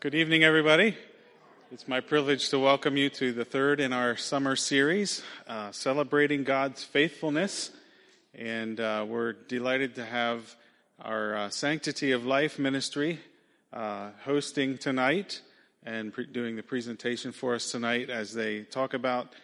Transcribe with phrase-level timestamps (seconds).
[0.00, 0.96] Good evening, everybody.
[1.70, 6.42] It's my privilege to welcome you to the third in our summer series, uh, celebrating
[6.42, 7.70] God's faithfulness.
[8.34, 10.56] And uh, we're delighted to have
[11.02, 13.20] our uh, Sanctity of Life ministry
[13.74, 15.42] uh, hosting tonight
[15.84, 19.34] and pre- doing the presentation for us tonight as they talk about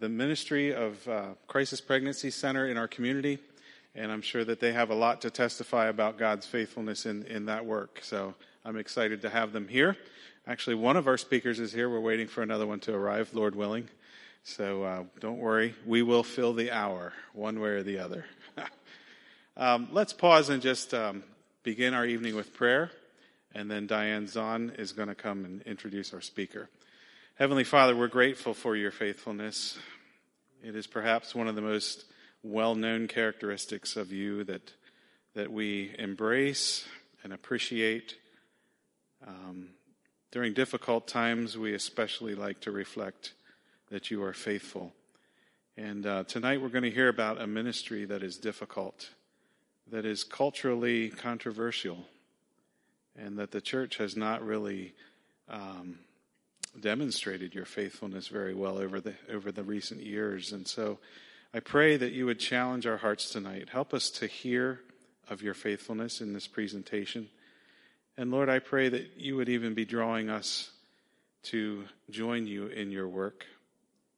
[0.00, 3.38] the ministry of uh, Crisis Pregnancy Center in our community.
[3.94, 7.44] And I'm sure that they have a lot to testify about God's faithfulness in, in
[7.46, 8.00] that work.
[8.02, 8.34] So
[8.66, 9.94] I'm excited to have them here.
[10.46, 11.90] Actually, one of our speakers is here.
[11.90, 13.90] We're waiting for another one to arrive, Lord willing.
[14.42, 18.24] So uh, don't worry, we will fill the hour, one way or the other.
[19.58, 21.24] um, let's pause and just um,
[21.62, 22.90] begin our evening with prayer,
[23.54, 26.70] and then Diane Zahn is going to come and introduce our speaker.
[27.34, 29.78] Heavenly Father, we're grateful for your faithfulness.
[30.62, 32.06] It is perhaps one of the most
[32.42, 34.72] well known characteristics of you that,
[35.34, 36.86] that we embrace
[37.22, 38.14] and appreciate
[39.26, 39.68] um,
[40.30, 43.34] during difficult times, we especially like to reflect
[43.90, 44.92] that you are faithful.
[45.76, 49.10] And uh, tonight we're going to hear about a ministry that is difficult,
[49.90, 51.98] that is culturally controversial,
[53.16, 54.94] and that the church has not really
[55.48, 55.98] um,
[56.80, 60.52] demonstrated your faithfulness very well over the over the recent years.
[60.52, 60.98] And so,
[61.52, 63.68] I pray that you would challenge our hearts tonight.
[63.68, 64.80] Help us to hear
[65.28, 67.28] of your faithfulness in this presentation.
[68.16, 70.70] And Lord, I pray that you would even be drawing us
[71.44, 73.44] to join you in your work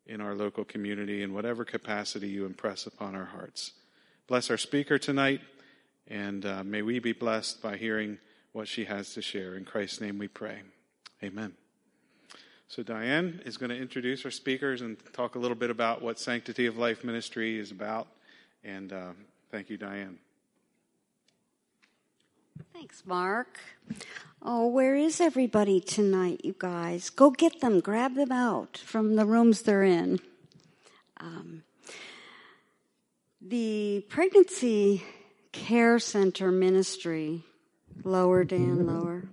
[0.06, 3.72] in our local community in whatever capacity you impress upon our hearts.
[4.26, 5.40] Bless our speaker tonight,
[6.06, 8.18] and uh, may we be blessed by hearing
[8.52, 9.56] what she has to share.
[9.56, 10.62] In Christ's name we pray.
[11.22, 11.54] Amen.
[12.68, 16.18] So, Diane is going to introduce our speakers and talk a little bit about what
[16.18, 18.08] Sanctity of Life Ministry is about.
[18.64, 19.12] And uh,
[19.50, 20.18] thank you, Diane.
[22.72, 23.58] Thanks, Mark.
[24.42, 27.10] Oh, where is everybody tonight, you guys?
[27.10, 30.20] Go get them, grab them out from the rooms they're in.
[31.18, 31.62] Um,
[33.40, 35.02] the Pregnancy
[35.52, 37.42] Care Center Ministry,
[38.04, 39.24] lower, Dan, lower,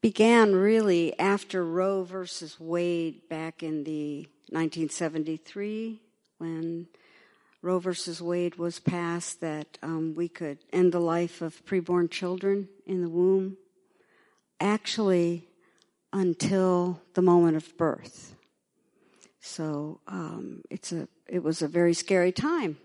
[0.00, 6.00] began really after Roe versus Wade back in the 1973
[6.38, 6.86] when
[7.66, 12.68] Roe versus Wade was passed that um, we could end the life of preborn children
[12.86, 13.56] in the womb,
[14.60, 15.48] actually
[16.12, 18.36] until the moment of birth.
[19.40, 22.78] So um, it's a it was a very scary time,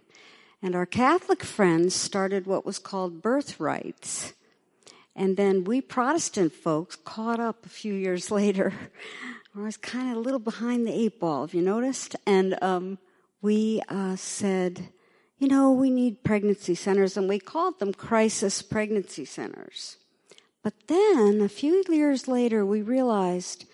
[0.64, 4.34] and our Catholic friends started what was called birth rights,
[5.16, 8.74] and then we Protestant folks caught up a few years later.
[9.56, 12.98] I was kind of a little behind the eight ball, if you noticed, and um,
[13.42, 14.90] we uh, said,
[15.38, 19.98] you know, we need pregnancy centers, and we called them crisis pregnancy centers.
[20.64, 23.66] But then, a few years later, we realized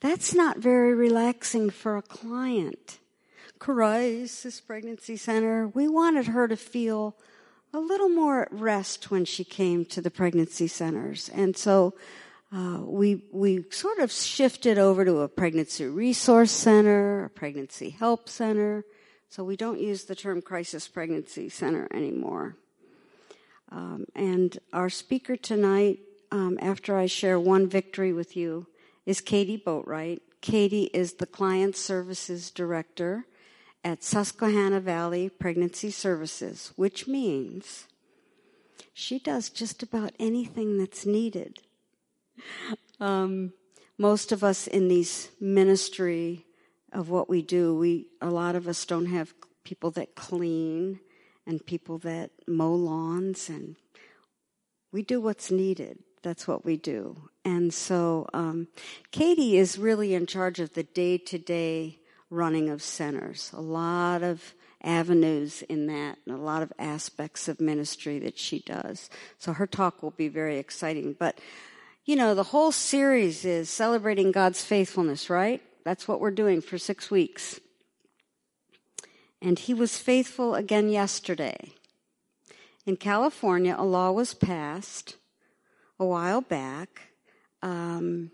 [0.00, 2.98] that's not very relaxing for a client.
[3.60, 5.68] Crisis pregnancy center.
[5.68, 7.16] We wanted her to feel
[7.72, 11.28] a little more at rest when she came to the pregnancy centers.
[11.28, 11.94] And so
[12.52, 18.28] uh, we we sort of shifted over to a pregnancy resource center, a pregnancy help
[18.28, 18.84] center,
[19.32, 22.54] so we don't use the term crisis pregnancy center anymore.
[23.70, 26.00] Um, and our speaker tonight,
[26.30, 28.66] um, after I share one victory with you,
[29.06, 30.20] is Katie Boatwright.
[30.42, 33.24] Katie is the Client Services Director
[33.82, 37.86] at Susquehanna Valley Pregnancy Services, which means
[38.92, 41.60] she does just about anything that's needed.
[43.00, 43.54] Um,
[43.96, 46.44] most of us in these ministry
[46.92, 47.74] of what we do.
[47.74, 51.00] We a lot of us don't have people that clean
[51.46, 53.76] and people that mow lawns, and
[54.92, 55.98] we do what's needed.
[56.22, 57.28] That's what we do.
[57.44, 58.68] And so um,
[59.10, 61.98] Katie is really in charge of the day to day
[62.30, 63.50] running of centers.
[63.52, 68.60] A lot of avenues in that and a lot of aspects of ministry that she
[68.60, 69.10] does.
[69.38, 71.14] So her talk will be very exciting.
[71.18, 71.38] But,
[72.04, 75.62] you know, the whole series is celebrating God's faithfulness, right?
[75.84, 77.60] That's what we're doing for six weeks.
[79.40, 81.72] And he was faithful again yesterday.
[82.86, 85.16] In California, a law was passed
[85.98, 87.12] a while back
[87.62, 88.30] um,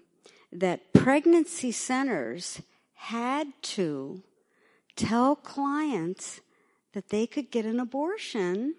[0.53, 2.63] that pregnancy centers
[2.95, 4.23] had to
[4.97, 6.41] tell clients
[6.93, 8.75] that they could get an abortion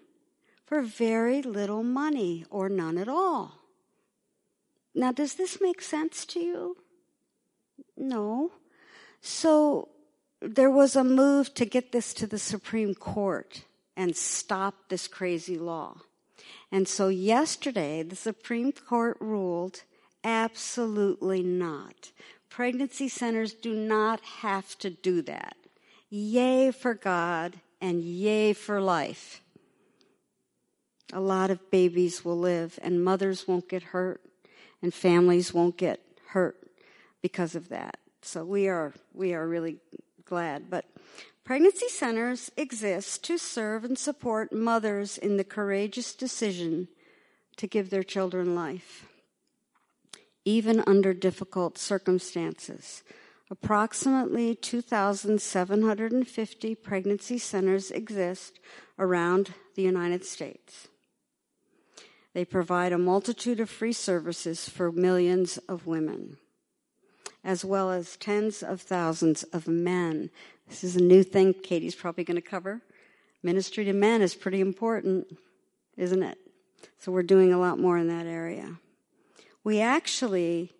[0.66, 3.60] for very little money or none at all.
[4.94, 6.76] Now, does this make sense to you?
[7.96, 8.52] No.
[9.20, 9.88] So
[10.40, 13.64] there was a move to get this to the Supreme Court
[13.96, 15.98] and stop this crazy law.
[16.72, 19.82] And so yesterday, the Supreme Court ruled
[20.24, 22.12] absolutely not.
[22.48, 25.56] Pregnancy centers do not have to do that.
[26.08, 29.40] Yay for God and yay for life.
[31.12, 34.20] A lot of babies will live and mothers won't get hurt
[34.82, 36.56] and families won't get hurt
[37.22, 37.99] because of that.
[38.22, 39.78] So we are, we are really
[40.24, 40.70] glad.
[40.70, 40.84] But
[41.44, 46.88] pregnancy centers exist to serve and support mothers in the courageous decision
[47.56, 49.06] to give their children life,
[50.44, 53.02] even under difficult circumstances.
[53.50, 58.60] Approximately 2,750 pregnancy centers exist
[58.98, 60.88] around the United States.
[62.32, 66.36] They provide a multitude of free services for millions of women,
[67.44, 70.30] as well as tens of thousands of men.
[70.68, 72.82] This is a new thing Katie's probably going to cover.
[73.42, 75.38] Ministry to men is pretty important,
[75.96, 76.38] isn't it?
[76.98, 78.76] So we're doing a lot more in that area.
[79.64, 80.72] We actually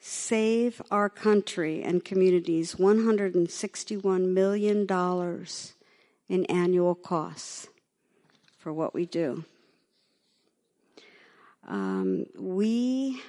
[0.00, 4.86] save our country and communities $161 million
[6.28, 7.68] in annual costs
[8.58, 9.44] for what we do.
[11.66, 13.20] Um, we,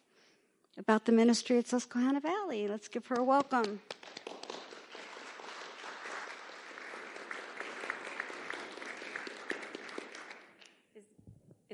[0.77, 2.69] about the ministry at Susquehanna Valley.
[2.69, 3.81] Let's give her a welcome.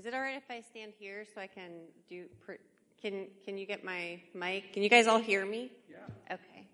[0.03, 1.71] Is it all right if I stand here so I can
[2.09, 2.25] do?
[3.01, 4.73] Can Can you get my mic?
[4.73, 5.71] Can you guys all hear me?
[5.89, 6.33] Yeah.
[6.33, 6.67] Okay.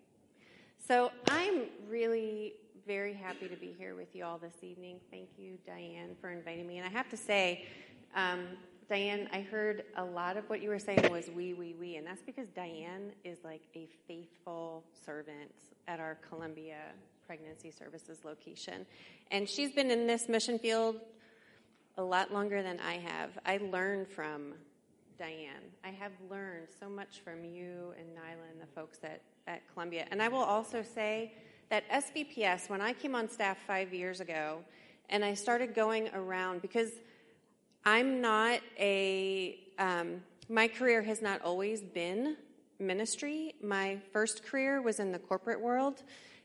[0.88, 2.54] So I'm really
[2.88, 5.00] very happy to be here with you all this evening.
[5.12, 6.80] Thank you, Diane, for inviting me.
[6.80, 7.68] And I have to say,
[8.16, 8.48] um,
[8.90, 12.08] Diane, I heard a lot of what you were saying was we, we, we, and
[12.08, 15.54] that's because Diane is like a faithful servant
[15.88, 16.80] at our Columbia
[17.28, 18.88] Pregnancy Services location.
[19.30, 20.96] And she's been in this mission field
[21.98, 23.38] a lot longer than I have.
[23.46, 24.54] I learned from
[25.18, 25.72] Diane.
[25.84, 30.06] I have learned so much from you and Nyla and the folks at, at Columbia.
[30.12, 31.34] And I will also say,
[31.70, 34.60] that SVPS, when I came on staff five years ago,
[35.10, 36.92] and I started going around because
[37.86, 42.38] I'm not a, um, my career has not always been
[42.80, 43.54] ministry.
[43.62, 46.04] My first career was in the corporate world,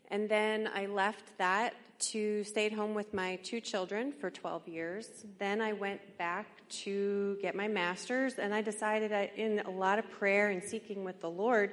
[0.08, 4.68] and then I left that to stay at home with my two children for 12
[4.68, 5.24] years.
[5.38, 9.98] Then I went back to get my master's, and I decided I, in a lot
[9.98, 11.72] of prayer and seeking with the Lord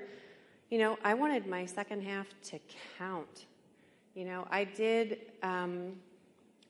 [0.72, 2.60] you know, I wanted my second half to
[2.98, 3.46] count.
[4.16, 5.98] You know, I did, um,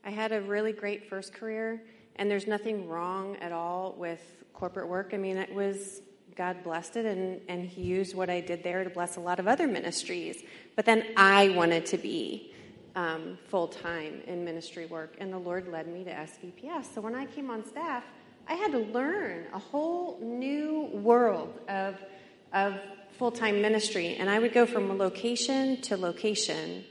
[0.03, 1.83] I had a really great first career,
[2.15, 4.19] and there's nothing wrong at all with
[4.53, 5.11] corporate work.
[5.13, 6.01] I mean, it was,
[6.35, 9.39] God blessed it, and, and He used what I did there to bless a lot
[9.39, 10.43] of other ministries.
[10.75, 12.50] But then I wanted to be
[12.95, 16.93] um, full time in ministry work, and the Lord led me to SVPS.
[16.93, 18.03] So when I came on staff,
[18.47, 21.95] I had to learn a whole new world of,
[22.53, 22.79] of
[23.17, 24.15] full time ministry.
[24.15, 26.83] And I would go from location to location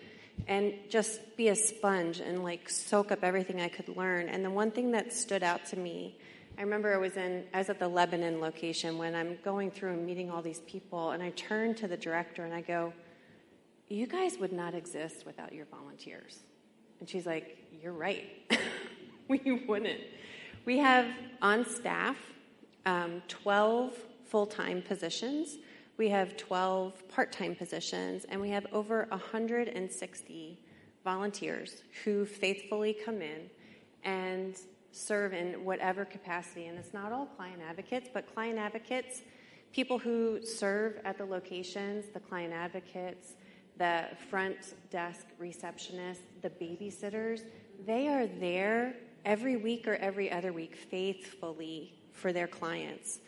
[0.49, 4.28] and just be a sponge and like soak up everything I could learn.
[4.28, 6.16] And the one thing that stood out to me,
[6.57, 9.92] I remember I was in I was at the Lebanon location when I'm going through
[9.92, 12.92] and meeting all these people and I turned to the director and I go,
[13.90, 16.40] "You guys would not exist without your volunteers."
[17.00, 18.25] And she's like, "You're right.
[19.28, 20.00] we wouldn't."
[20.64, 21.06] We have
[21.42, 22.16] on staff
[22.87, 23.94] um, 12
[24.25, 25.59] full-time positions
[26.00, 30.59] we have 12 part time positions, and we have over 160
[31.04, 33.50] volunteers who faithfully come in
[34.02, 34.56] and
[34.92, 36.68] serve in whatever capacity.
[36.68, 39.20] And it's not all client advocates, but client advocates,
[39.75, 43.35] people who serve at the locations, the client advocates,
[43.79, 47.43] the front desk receptionists, the babysitters,
[47.87, 53.21] they are there every week or every other week faithfully for their clients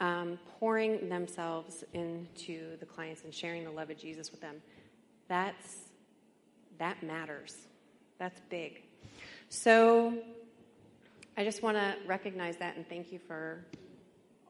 [0.00, 4.56] um, pouring themselves into the clients and sharing the love of Jesus with them.
[5.28, 5.76] That's
[6.78, 7.56] that matters.
[8.18, 8.82] That's big.
[9.48, 10.14] So
[11.36, 13.64] I just want to recognize that and thank you for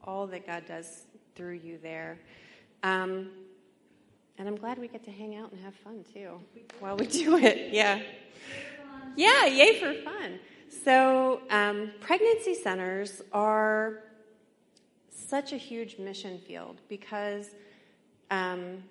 [0.04, 2.18] all that God does through you there.
[2.82, 3.30] Um,
[4.38, 6.40] and I'm glad we get to hang out and have fun too
[6.80, 7.72] while we do it.
[7.72, 8.00] Yeah.
[9.16, 10.38] Yeah, yay for fun.
[10.84, 14.04] So, um, pregnancy centers are
[15.10, 17.50] such a huge mission field because
[18.30, 18.84] um,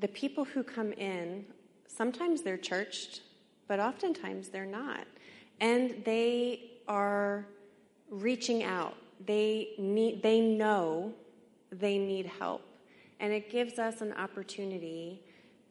[0.00, 1.44] the people who come in,
[1.86, 3.20] sometimes they're churched,
[3.68, 5.06] but oftentimes they're not.
[5.60, 7.46] And they are
[8.10, 8.96] reaching out.
[9.24, 11.12] They, need, they know
[11.70, 12.62] they need help.
[13.22, 15.22] And it gives us an opportunity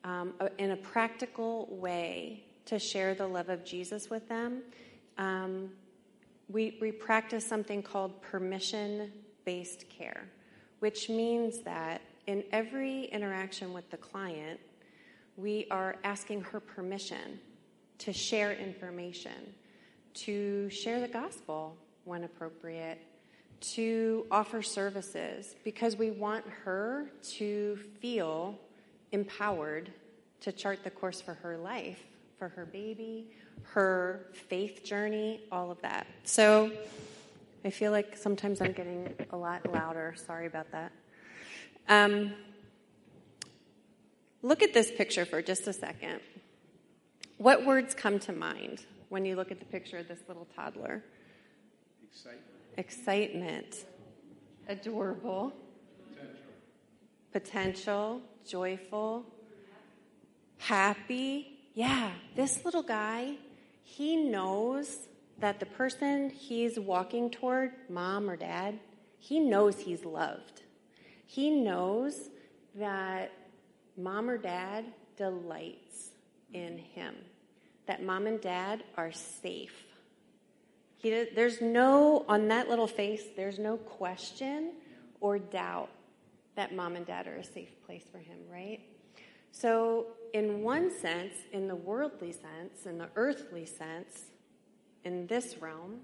[0.05, 4.63] um, in a practical way to share the love of Jesus with them.
[5.17, 5.69] Um,
[6.47, 9.11] we, we practice something called permission
[9.43, 10.29] based care,
[10.79, 14.59] which means that in every interaction with the client,
[15.35, 17.37] we are asking her permission
[17.97, 19.53] to share information,
[20.13, 22.99] to share the gospel when appropriate,
[23.61, 28.59] to offer services, because we want her to feel
[29.11, 29.91] empowered
[30.41, 32.03] to chart the course for her life,
[32.39, 33.27] for her baby,
[33.63, 36.07] her faith journey, all of that.
[36.23, 36.71] So,
[37.63, 40.15] I feel like sometimes I'm getting a lot louder.
[40.17, 40.91] Sorry about that.
[41.87, 42.33] Um,
[44.41, 46.21] look at this picture for just a second.
[47.37, 51.03] What words come to mind when you look at the picture of this little toddler?
[52.11, 52.60] Excitement.
[52.77, 53.85] Excitement.
[54.67, 55.53] Adorable.
[56.11, 56.43] Potential.
[57.31, 58.21] Potential.
[58.47, 59.25] Joyful.
[60.57, 61.59] Happy.
[61.73, 63.35] Yeah, this little guy,
[63.83, 65.07] he knows
[65.39, 68.79] that the person he's walking toward, mom or dad,
[69.19, 70.63] he knows he's loved.
[71.25, 72.29] He knows
[72.75, 73.31] that
[73.97, 74.85] mom or dad
[75.17, 76.11] delights
[76.53, 77.15] in him,
[77.85, 79.90] that mom and dad are safe.
[81.01, 84.73] He, there's no, on that little face, there's no question
[85.19, 85.89] or doubt
[86.55, 88.81] that mom and dad are a safe place for him, right?
[89.51, 94.25] So, in one sense, in the worldly sense, in the earthly sense,
[95.03, 96.01] in this realm,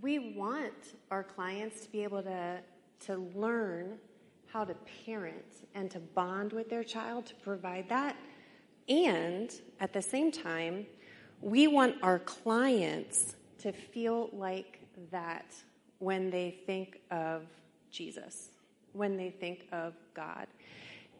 [0.00, 0.72] we want
[1.10, 2.60] our clients to be able to,
[3.00, 3.98] to learn
[4.46, 8.16] how to parent and to bond with their child to provide that.
[8.88, 10.86] And at the same time,
[11.40, 15.54] we want our clients to feel like that
[15.98, 17.42] when they think of
[17.90, 18.50] Jesus,
[18.92, 20.46] when they think of God.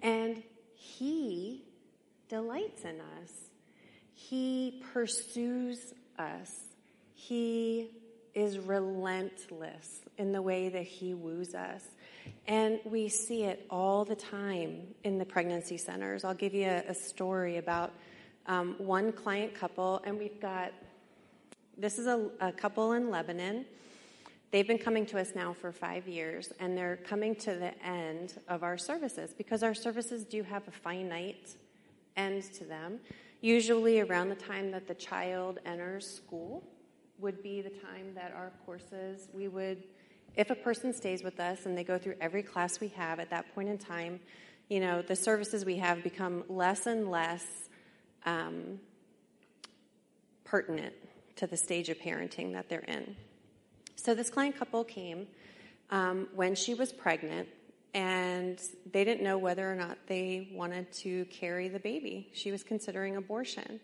[0.03, 0.43] And
[0.75, 1.65] He
[2.29, 3.31] delights in us,
[4.13, 6.53] He pursues us.
[7.15, 7.91] He
[8.35, 11.83] is relentless in the way that he woos us.
[12.47, 16.25] And we see it all the time in the pregnancy centers.
[16.25, 17.93] I'll give you a, a story about
[18.47, 20.73] um, one client couple, and we've got
[21.77, 23.65] this is a, a couple in Lebanon.
[24.51, 28.35] They've been coming to us now for five years, and they're coming to the end
[28.49, 31.57] of our services because our services do have a finite
[32.17, 33.01] end to them
[33.41, 36.63] usually around the time that the child enters school
[37.19, 39.83] would be the time that our courses we would
[40.37, 43.29] if a person stays with us and they go through every class we have at
[43.31, 44.21] that point in time
[44.69, 47.45] you know the services we have become less and less
[48.27, 48.79] um,
[50.45, 50.95] pertinent
[51.37, 53.17] to the stage of parenting that they're in
[54.03, 55.29] so this client couple came
[55.91, 57.49] um, when she was pregnant
[57.95, 58.61] and
[58.91, 62.29] they didn't know whether or not they wanted to carry the baby.
[62.33, 63.79] She was considering abortion.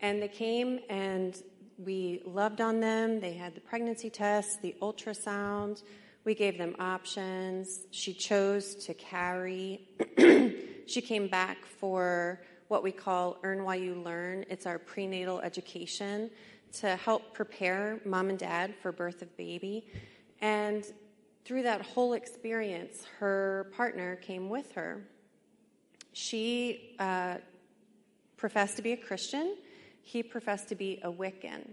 [0.00, 1.40] And they came and
[1.78, 3.20] we loved on them.
[3.20, 5.82] They had the pregnancy test, the ultrasound.
[6.24, 7.80] We gave them options.
[7.92, 9.88] She chose to carry.
[10.86, 14.44] she came back for what we call Earn While You Learn.
[14.50, 16.30] It's our prenatal education
[16.80, 19.86] to help prepare mom and dad for birth of baby.
[20.40, 20.84] And
[21.44, 25.02] through that whole experience, her partner came with her.
[26.12, 27.36] She uh,
[28.36, 29.56] professed to be a Christian,
[30.02, 31.68] he professed to be a Wiccan.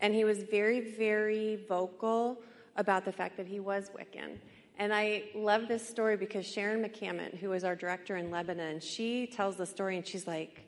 [0.00, 2.40] And he was very, very vocal
[2.76, 4.38] about the fact that he was Wiccan.
[4.78, 9.26] And I love this story because Sharon McCammon, who is our director in Lebanon, she
[9.26, 10.67] tells the story and she's like,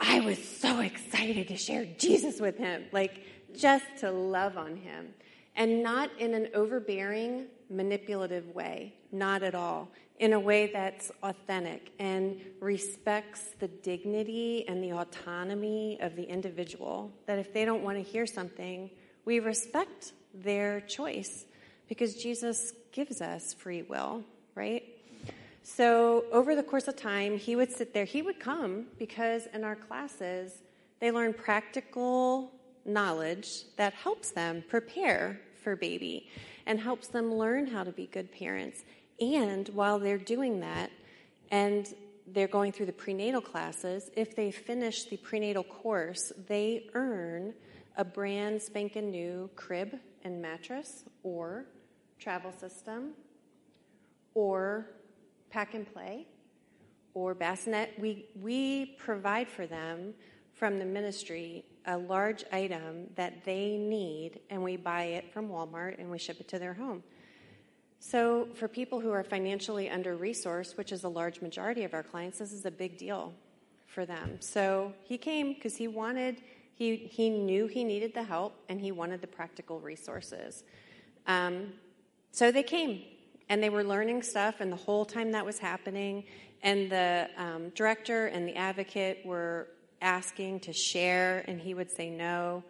[0.00, 3.22] I was so excited to share Jesus with him, like
[3.54, 5.08] just to love on him.
[5.56, 9.90] And not in an overbearing, manipulative way, not at all.
[10.18, 17.12] In a way that's authentic and respects the dignity and the autonomy of the individual.
[17.26, 18.90] That if they don't want to hear something,
[19.24, 21.44] we respect their choice
[21.88, 24.84] because Jesus gives us free will, right?
[25.62, 28.04] So, over the course of time, he would sit there.
[28.04, 30.62] He would come because in our classes,
[31.00, 32.52] they learn practical
[32.84, 36.28] knowledge that helps them prepare for baby
[36.66, 38.84] and helps them learn how to be good parents.
[39.20, 40.90] And while they're doing that,
[41.50, 41.86] and
[42.26, 47.54] they're going through the prenatal classes, if they finish the prenatal course, they earn
[47.96, 51.66] a brand spanking new crib and mattress or
[52.18, 53.12] travel system
[54.34, 54.86] or
[55.50, 56.26] pack and play
[57.14, 57.92] or bassinet.
[57.98, 60.14] We, we provide for them
[60.52, 65.98] from the ministry a large item that they need, and we buy it from Walmart
[65.98, 67.02] and we ship it to their home.
[67.98, 72.02] So, for people who are financially under resourced, which is a large majority of our
[72.02, 73.34] clients, this is a big deal
[73.86, 74.36] for them.
[74.40, 76.40] So, he came because he wanted,
[76.74, 80.64] he, he knew he needed the help and he wanted the practical resources.
[81.26, 81.74] Um,
[82.32, 83.02] so they came
[83.50, 86.24] and they were learning stuff, and the whole time that was happening,
[86.62, 89.66] and the um, director and the advocate were
[90.00, 92.62] asking to share, and he would say no.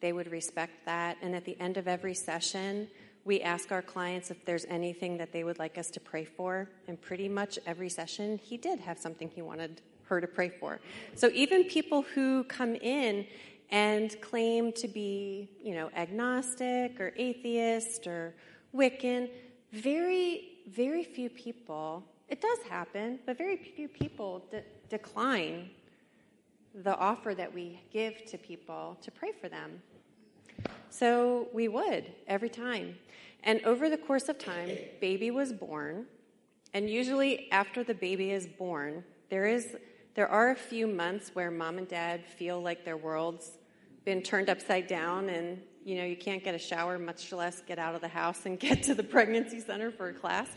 [0.00, 1.18] They would respect that.
[1.22, 2.88] And at the end of every session,
[3.24, 6.68] we ask our clients if there's anything that they would like us to pray for.
[6.88, 10.80] And pretty much every session, he did have something he wanted her to pray for.
[11.14, 13.26] So even people who come in
[13.70, 18.34] and claim to be, you know, agnostic or atheist or
[18.74, 19.28] Wiccan,
[19.72, 25.70] very, very few people, it does happen, but very few people de- decline
[26.74, 29.82] the offer that we give to people to pray for them.
[30.90, 32.96] So we would every time.
[33.44, 36.06] And over the course of time, baby was born.
[36.74, 39.76] And usually after the baby is born, there is
[40.14, 43.52] there are a few months where mom and dad feel like their world's
[44.04, 47.78] been turned upside down and you know, you can't get a shower, much less get
[47.78, 50.48] out of the house and get to the pregnancy center for a class.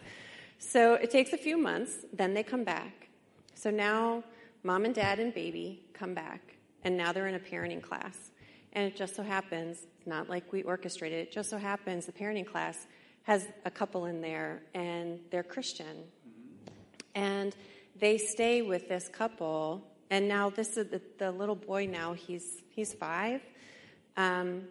[0.57, 3.09] So it takes a few months, then they come back.
[3.55, 4.23] So now
[4.63, 8.31] mom and dad and baby come back, and now they're in a parenting class.
[8.73, 12.45] And it just so happens, not like we orchestrated it, just so happens the parenting
[12.45, 12.87] class
[13.23, 16.03] has a couple in there, and they're Christian.
[17.15, 17.55] And
[17.97, 22.61] they stay with this couple, and now this is the, the little boy now, he's,
[22.69, 23.41] he's five.
[24.17, 24.63] Um,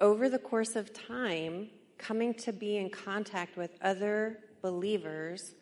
[0.00, 5.54] over the course of time, coming to be in contact with other believers,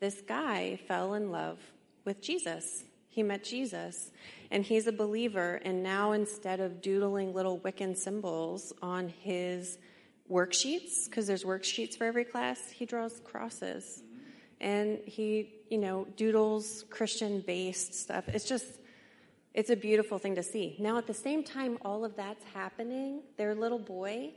[0.00, 1.58] this guy fell in love
[2.04, 2.84] with Jesus.
[3.08, 4.10] He met Jesus,
[4.50, 5.60] and he's a believer.
[5.64, 9.78] And now, instead of doodling little Wiccan symbols on his
[10.30, 14.02] worksheets, because there's worksheets for every class, he draws crosses.
[14.60, 18.28] And he, you know, doodles Christian based stuff.
[18.28, 18.66] It's just,
[19.56, 20.76] it's a beautiful thing to see.
[20.78, 24.32] Now, at the same time, all of that's happening, their little boy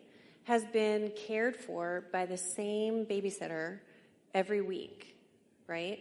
[0.46, 3.80] has been cared for by the same babysitter
[4.34, 5.18] every week,
[5.68, 6.00] right?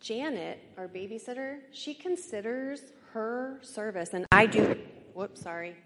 [0.00, 2.80] Janet, our babysitter, she considers
[3.12, 4.74] her service, and I do,
[5.12, 5.76] whoops, sorry,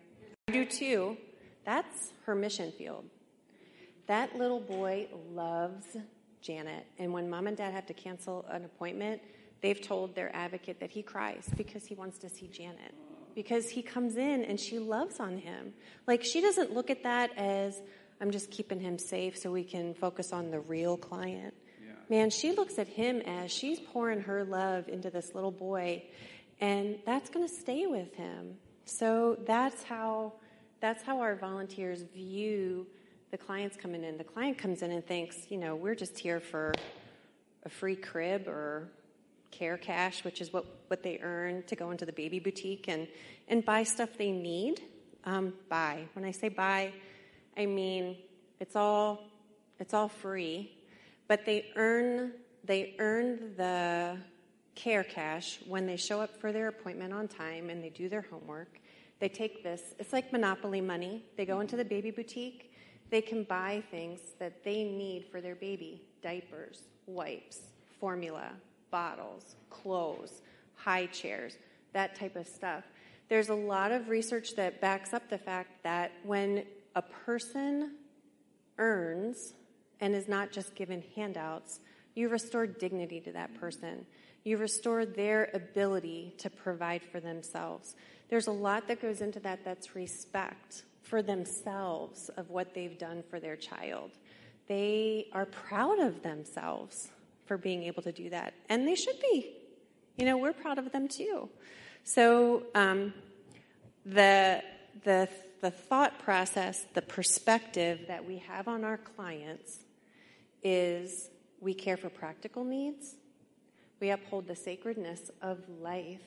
[0.46, 1.16] I do too.
[1.64, 3.04] That's her mission field.
[4.06, 5.96] That little boy loves
[6.40, 9.20] Janet, and when mom and dad have to cancel an appointment,
[9.64, 12.94] they've told their advocate that he cries because he wants to see Janet.
[13.34, 15.72] Because he comes in and she loves on him.
[16.06, 17.80] Like, she doesn't look at that as,
[18.20, 21.54] I'm just keeping him safe so we can focus on the real client.
[21.82, 21.92] Yeah.
[22.10, 26.04] Man, she looks at him as she's pouring her love into this little boy,
[26.60, 28.56] and that's going to stay with him.
[28.84, 30.34] So that's how
[30.82, 32.86] that's how our volunteers view
[33.30, 34.18] the clients coming in.
[34.18, 36.74] The client comes in and thinks, you know, we're just here for
[37.64, 38.90] a free crib or
[39.58, 43.06] care cash, which is what, what they earn to go into the baby boutique and,
[43.48, 44.80] and buy stuff they need.
[45.24, 46.04] Um, buy.
[46.12, 46.92] When I say buy,
[47.56, 48.18] I mean
[48.60, 49.24] it's all
[49.78, 50.76] it's all free,
[51.28, 52.32] but they earn
[52.64, 54.18] they earn the
[54.74, 58.26] care cash when they show up for their appointment on time and they do their
[58.30, 58.80] homework.
[59.20, 61.24] They take this, it's like monopoly money.
[61.36, 62.72] They go into the baby boutique,
[63.10, 67.60] they can buy things that they need for their baby diapers, wipes,
[68.00, 68.50] formula,
[68.94, 70.40] bottles, clothes,
[70.76, 71.58] high chairs,
[71.94, 72.84] that type of stuff.
[73.28, 77.96] There's a lot of research that backs up the fact that when a person
[78.78, 79.54] earns
[80.00, 81.80] and is not just given handouts,
[82.14, 84.06] you restore dignity to that person.
[84.44, 87.96] You restore their ability to provide for themselves.
[88.28, 93.24] There's a lot that goes into that that's respect for themselves of what they've done
[93.28, 94.12] for their child.
[94.68, 97.08] They are proud of themselves
[97.46, 99.50] for being able to do that, and they should be.
[100.16, 101.48] You know, we're proud of them too.
[102.04, 103.14] So um,
[104.04, 104.62] the
[105.04, 105.28] the
[105.60, 109.78] the thought process, the perspective that we have on our clients
[110.62, 111.30] is
[111.60, 113.14] we care for practical needs,
[113.98, 116.20] we uphold the sacredness of life,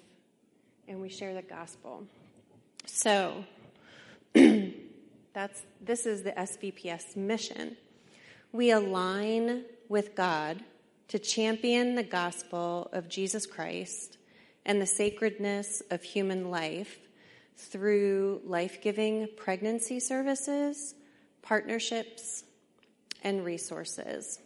[0.87, 2.03] and we share the gospel.
[2.85, 3.43] So
[4.33, 7.77] that's this is the SVPS mission.
[8.51, 10.63] We align with God
[11.09, 14.17] to champion the gospel of Jesus Christ
[14.65, 16.99] and the sacredness of human life
[17.55, 20.93] through life giving pregnancy services,
[21.41, 22.43] partnerships,
[23.23, 24.39] and resources.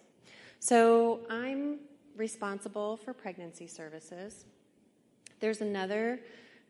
[0.59, 1.79] So I'm
[2.15, 4.45] responsible for pregnancy services.
[5.39, 6.19] There's another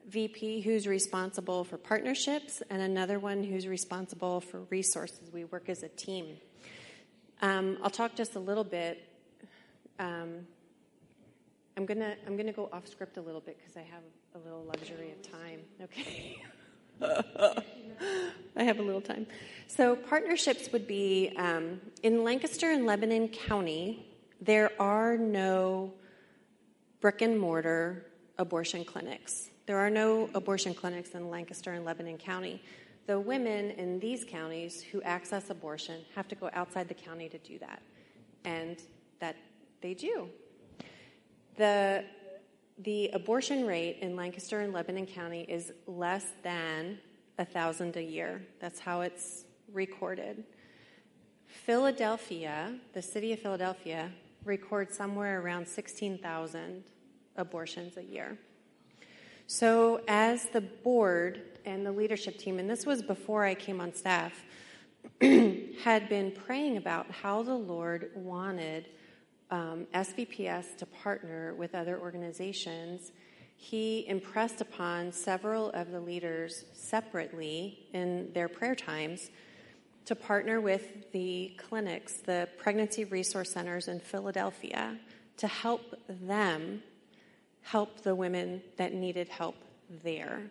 [0.10, 5.32] VP who's responsible for partnerships and another one who's responsible for resources.
[5.32, 6.38] We work as a team.
[7.42, 9.04] Um, I'll talk just a little bit.
[10.00, 10.48] Um,
[11.78, 14.04] I'm gonna I'm gonna go off script a little bit because I have
[14.36, 15.62] a little luxury of time.
[15.82, 16.44] Okay.
[18.56, 19.26] I have a little time.
[19.68, 24.06] So partnerships would be um, in Lancaster and Lebanon County.
[24.42, 25.94] There are no
[27.00, 28.06] brick and mortar
[28.38, 29.50] abortion clinics.
[29.66, 32.62] There are no abortion clinics in Lancaster and Lebanon County.
[33.08, 37.38] The women in these counties who access abortion have to go outside the county to
[37.40, 37.82] do that,
[38.46, 38.78] and
[39.20, 39.36] that
[39.82, 40.30] they do.
[41.58, 42.06] The,
[42.80, 47.00] the abortion rate in Lancaster and Lebanon County is less than
[47.38, 48.42] a thousand a year.
[48.60, 50.44] That's how it's recorded.
[51.48, 54.12] Philadelphia, the city of Philadelphia,
[54.46, 56.84] records somewhere around 16,000
[57.36, 58.38] abortions a year.
[59.48, 63.94] So, as the board and the leadership team, and this was before I came on
[63.94, 64.34] staff,
[65.22, 68.88] had been praying about how the Lord wanted
[69.52, 73.12] um, SVPS to partner with other organizations,
[73.58, 79.30] he impressed upon several of the leaders separately in their prayer times
[80.06, 84.98] to partner with the clinics, the pregnancy resource centers in Philadelphia,
[85.38, 86.82] to help them
[87.62, 89.56] help the women that needed help
[90.04, 90.42] there.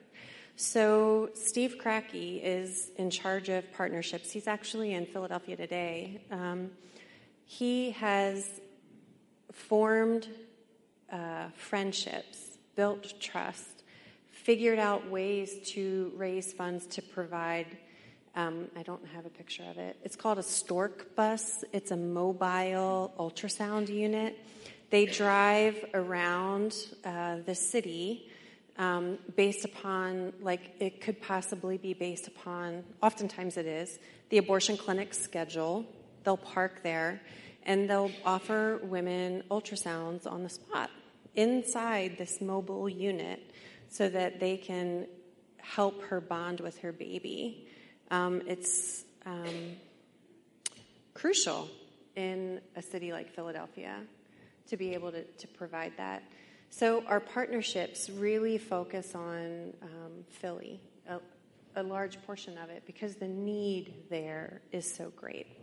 [0.55, 4.31] So, Steve Cracky is in charge of partnerships.
[4.31, 6.21] He's actually in Philadelphia today.
[6.31, 6.71] Um,
[7.47, 8.61] he has
[9.53, 10.29] formed
[11.13, 13.83] uh, friendships, built trust,
[14.31, 17.67] figured out ways to raise funds to provide.
[18.37, 19.97] Um, I don't have a picture of it.
[20.05, 21.65] It's called a stork bus.
[21.73, 24.39] It's a mobile ultrasound unit.
[24.91, 28.29] They drive around uh, the city
[28.77, 33.99] um, based upon, like, it could possibly be based upon, oftentimes it is,
[34.31, 35.85] the abortion clinic schedule.
[36.25, 37.21] They'll park there
[37.65, 40.91] and they'll offer women ultrasounds on the spot
[41.35, 43.53] inside this mobile unit
[43.89, 45.07] so that they can
[45.59, 47.69] help her bond with her baby.
[48.11, 49.77] Um, it's um,
[51.15, 51.69] crucial
[52.17, 53.97] in a city like Philadelphia
[54.69, 56.23] to be able to, to provide that.
[56.71, 61.19] So our partnerships really focus on um, Philly, a,
[61.77, 65.60] a large portion of it, because the need there is so great.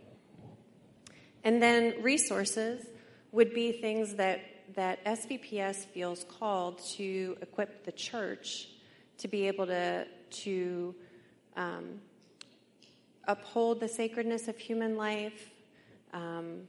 [1.44, 2.84] And then resources
[3.32, 4.40] would be things that,
[4.74, 8.68] that SVPS feels called to equip the church
[9.18, 10.94] to be able to, to
[11.56, 12.00] um,
[13.26, 15.50] uphold the sacredness of human life,
[16.12, 16.62] um,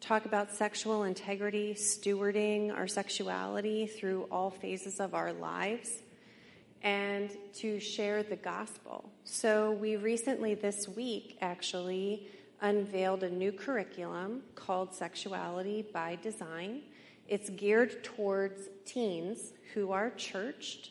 [0.00, 6.02] talk about sexual integrity, stewarding our sexuality through all phases of our lives,
[6.82, 9.10] and to share the gospel.
[9.24, 12.28] So, we recently, this week actually,
[12.60, 16.82] unveiled a new curriculum called Sexuality by Design.
[17.28, 20.90] It's geared towards teens who are churched.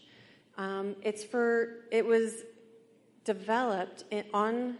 [0.57, 2.43] Um, it's for, it was
[3.23, 4.77] developed in, on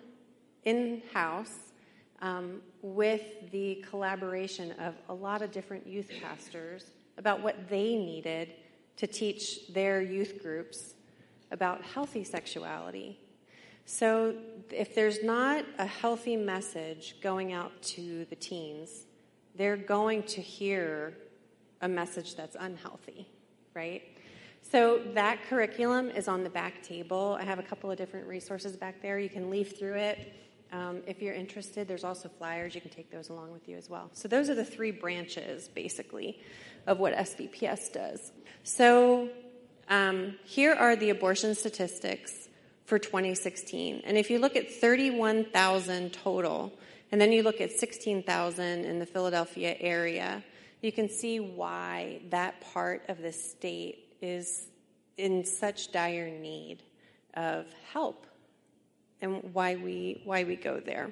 [0.65, 1.59] in house
[2.21, 3.21] um, with
[3.51, 6.85] the collaboration of a lot of different youth pastors
[7.17, 8.49] about what they needed
[8.97, 10.95] to teach their youth groups
[11.51, 13.19] about healthy sexuality.
[13.85, 14.33] So,
[14.71, 19.05] if there's not a healthy message going out to the teens,
[19.55, 21.13] they're going to hear
[21.81, 23.27] a message that's unhealthy,
[23.75, 24.01] right?
[24.63, 27.37] So, that curriculum is on the back table.
[27.39, 29.19] I have a couple of different resources back there.
[29.19, 30.33] You can leaf through it.
[30.71, 32.73] Um, if you're interested, there's also flyers.
[32.73, 34.09] You can take those along with you as well.
[34.13, 36.39] So, those are the three branches, basically,
[36.87, 38.31] of what SVPS does.
[38.63, 39.29] So,
[39.89, 42.44] um, here are the abortion statistics
[42.85, 44.01] for 2016.
[44.05, 46.71] And if you look at 31,000 total,
[47.11, 50.43] and then you look at 16,000 in the Philadelphia area,
[50.81, 54.67] you can see why that part of the state is
[55.17, 56.83] in such dire need
[57.33, 58.27] of help
[59.21, 61.11] and why we why we go there.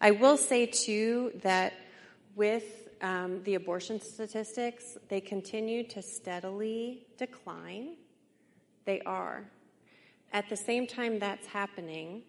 [0.00, 1.74] I will say too that
[2.34, 7.96] with um, the abortion statistics, they continue to steadily decline.
[8.84, 9.44] They are.
[10.32, 12.22] At the same time that's happening,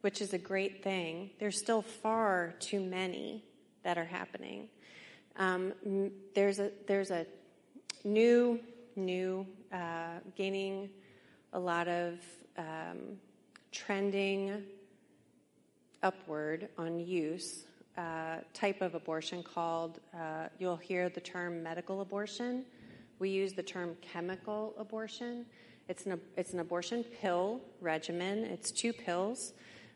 [0.00, 3.44] which is a great thing, there's still far too many
[3.84, 4.68] that are happening.
[5.36, 5.72] Um,
[6.34, 7.26] there's a there's a
[8.04, 8.58] new
[8.96, 10.90] new uh, gaining
[11.52, 12.18] a lot of
[12.58, 13.18] um,
[13.70, 14.64] trending
[16.02, 17.64] upward on use
[17.96, 22.64] uh, type of abortion called uh, you'll hear the term medical abortion.
[23.20, 25.46] We use the term chemical abortion.
[25.88, 28.44] It's an, it's an abortion pill regimen.
[28.44, 29.52] It's two pills.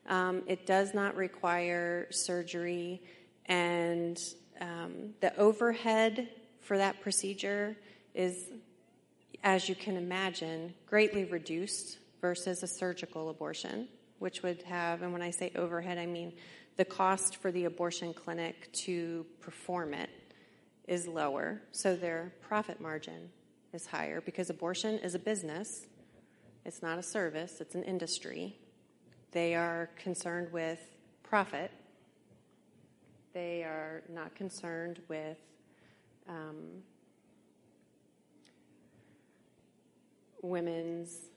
[0.06, 3.02] Um, it does not require surgery,
[3.46, 4.18] and
[4.60, 6.28] um, the overhead
[6.60, 7.76] for that procedure
[8.14, 8.44] is,
[9.44, 15.22] as you can imagine, greatly reduced versus a surgical abortion, which would have, and when
[15.22, 16.32] I say overhead, I mean
[16.76, 20.10] the cost for the abortion clinic to perform it
[20.86, 23.30] is lower, so their profit margin
[23.72, 25.86] is higher because abortion is a business.
[26.64, 28.56] It's not a service, it's an industry.
[29.32, 30.80] They are concerned with
[31.22, 31.70] profit.
[33.34, 35.36] They are not concerned with
[36.28, 36.82] um,
[40.42, 41.28] women's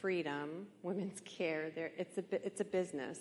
[0.00, 1.70] freedom, women's care.
[1.96, 3.18] It's, a, it's a business.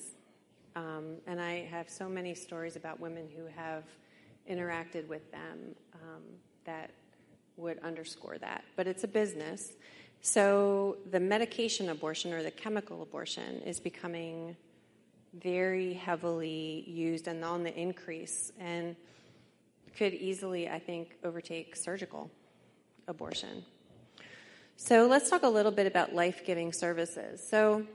[0.76, 3.84] Um, and I have so many stories about women who have
[4.50, 6.22] interacted with them um,
[6.66, 6.92] that
[7.58, 8.64] would underscore that.
[8.76, 9.74] But it's a business.
[10.22, 14.56] So the medication abortion or the chemical abortion is becoming
[15.34, 18.96] very heavily used and on the increase and
[19.98, 22.30] could easily, I think, overtake surgical
[23.08, 23.64] abortion.
[24.78, 27.46] So let's talk a little bit about life giving services.
[27.50, 27.86] So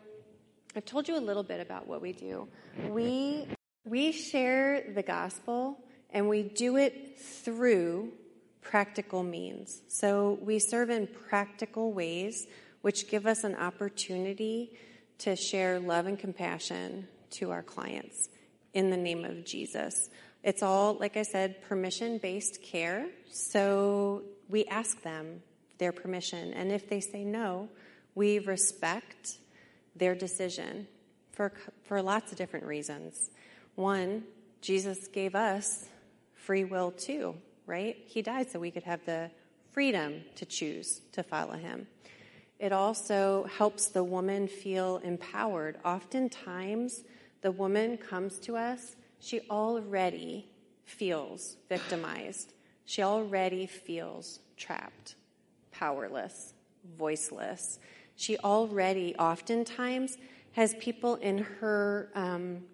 [0.74, 2.48] I've told you a little bit about what we do.
[2.88, 3.46] We,
[3.84, 5.78] we share the gospel
[6.10, 8.12] and we do it through
[8.62, 9.82] practical means.
[9.88, 12.46] So we serve in practical ways,
[12.82, 14.72] which give us an opportunity
[15.18, 18.28] to share love and compassion to our clients
[18.72, 20.08] in the name of Jesus.
[20.42, 23.06] It's all, like I said, permission based care.
[23.30, 25.42] So we ask them
[25.78, 26.52] their permission.
[26.54, 27.68] And if they say no,
[28.14, 29.38] we respect
[29.96, 30.86] their decision
[31.32, 31.52] for,
[31.84, 33.30] for lots of different reasons.
[33.74, 34.24] One,
[34.60, 35.88] Jesus gave us
[36.34, 37.34] free will too,
[37.70, 37.96] right?
[38.06, 39.30] He died so we could have the
[39.70, 41.86] freedom to choose to follow him.
[42.58, 45.78] It also helps the woman feel empowered.
[45.84, 47.04] Oftentimes,
[47.40, 50.46] the woman comes to us, she already
[50.84, 52.52] feels victimized.
[52.84, 55.14] She already feels trapped,
[55.70, 56.52] powerless,
[56.98, 57.78] voiceless
[58.20, 60.18] she already oftentimes
[60.52, 62.64] has people in her um,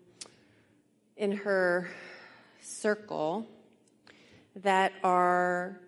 [1.17, 1.89] in her
[2.61, 3.47] circle
[4.57, 5.81] that are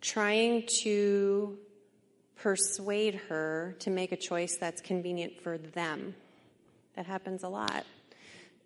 [0.00, 1.58] trying to
[2.36, 6.14] persuade her to make a choice that's convenient for them.
[6.94, 7.84] That happens a lot.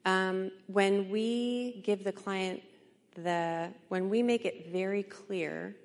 [0.05, 2.63] Um, when we give the client
[3.15, 5.77] the, when we make it very clear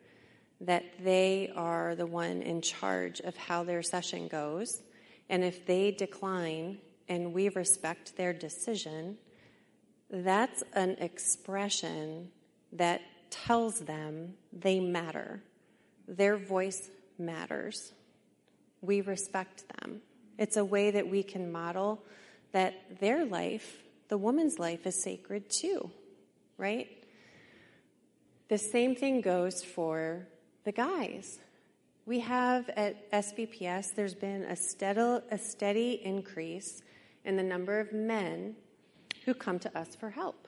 [0.62, 4.82] that they are the one in charge of how their session goes.
[5.30, 6.80] And if they decline
[7.10, 9.18] and we respect their decision,
[10.10, 12.30] that's an expression
[12.74, 15.42] that tells them they matter.
[16.08, 17.94] Their voice matters.
[18.82, 20.02] We respect them.
[20.38, 22.04] It's a way that we can model
[22.52, 25.92] that their life, the woman's life, is sacred too,
[26.58, 26.88] right?
[28.50, 30.28] The same thing goes for
[30.64, 31.40] the guys.
[32.06, 36.82] We have at SVPS, there's been a steady, a steady increase
[37.26, 38.56] in the number of men
[39.26, 40.48] who come to us for help.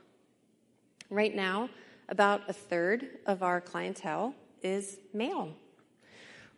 [1.09, 1.69] Right now,
[2.10, 5.54] about a third of our clientele is male.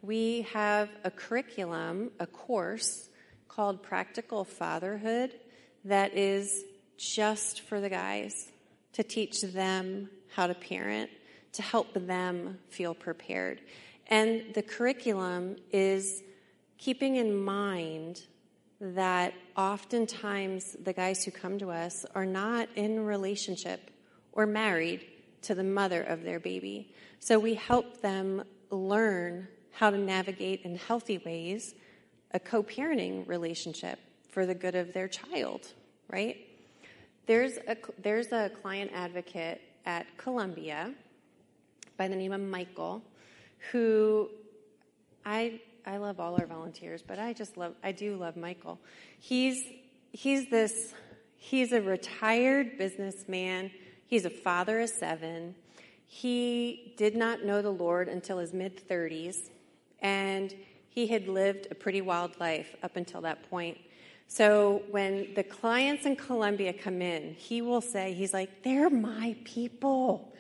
[0.01, 3.09] We have a curriculum, a course
[3.47, 5.35] called Practical Fatherhood
[5.85, 6.63] that is
[6.97, 8.49] just for the guys
[8.93, 11.09] to teach them how to parent,
[11.53, 13.61] to help them feel prepared.
[14.07, 16.23] And the curriculum is
[16.77, 18.21] keeping in mind
[18.79, 23.91] that oftentimes the guys who come to us are not in relationship
[24.31, 25.05] or married
[25.43, 26.93] to the mother of their baby.
[27.19, 31.75] So we help them learn how to navigate in healthy ways
[32.33, 33.99] a co parenting relationship
[34.29, 35.73] for the good of their child,
[36.09, 36.37] right?
[37.25, 40.93] There's a, there's a client advocate at Columbia
[41.97, 43.01] by the name of Michael
[43.71, 44.29] who
[45.25, 48.79] I, I love all our volunteers, but I just love, I do love Michael.
[49.19, 49.63] He's,
[50.11, 50.93] he's this,
[51.35, 53.71] he's a retired businessman.
[54.11, 55.55] He's a father of seven.
[56.05, 59.37] He did not know the Lord until his mid 30s,
[60.01, 60.53] and
[60.89, 63.77] he had lived a pretty wild life up until that point.
[64.27, 69.37] So when the clients in Columbia come in, he will say, he's like, they're my
[69.45, 70.33] people.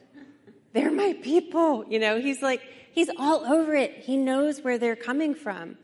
[0.73, 1.85] They're my people.
[1.89, 3.99] You know, he's like, he's all over it.
[3.99, 5.77] He knows where they're coming from.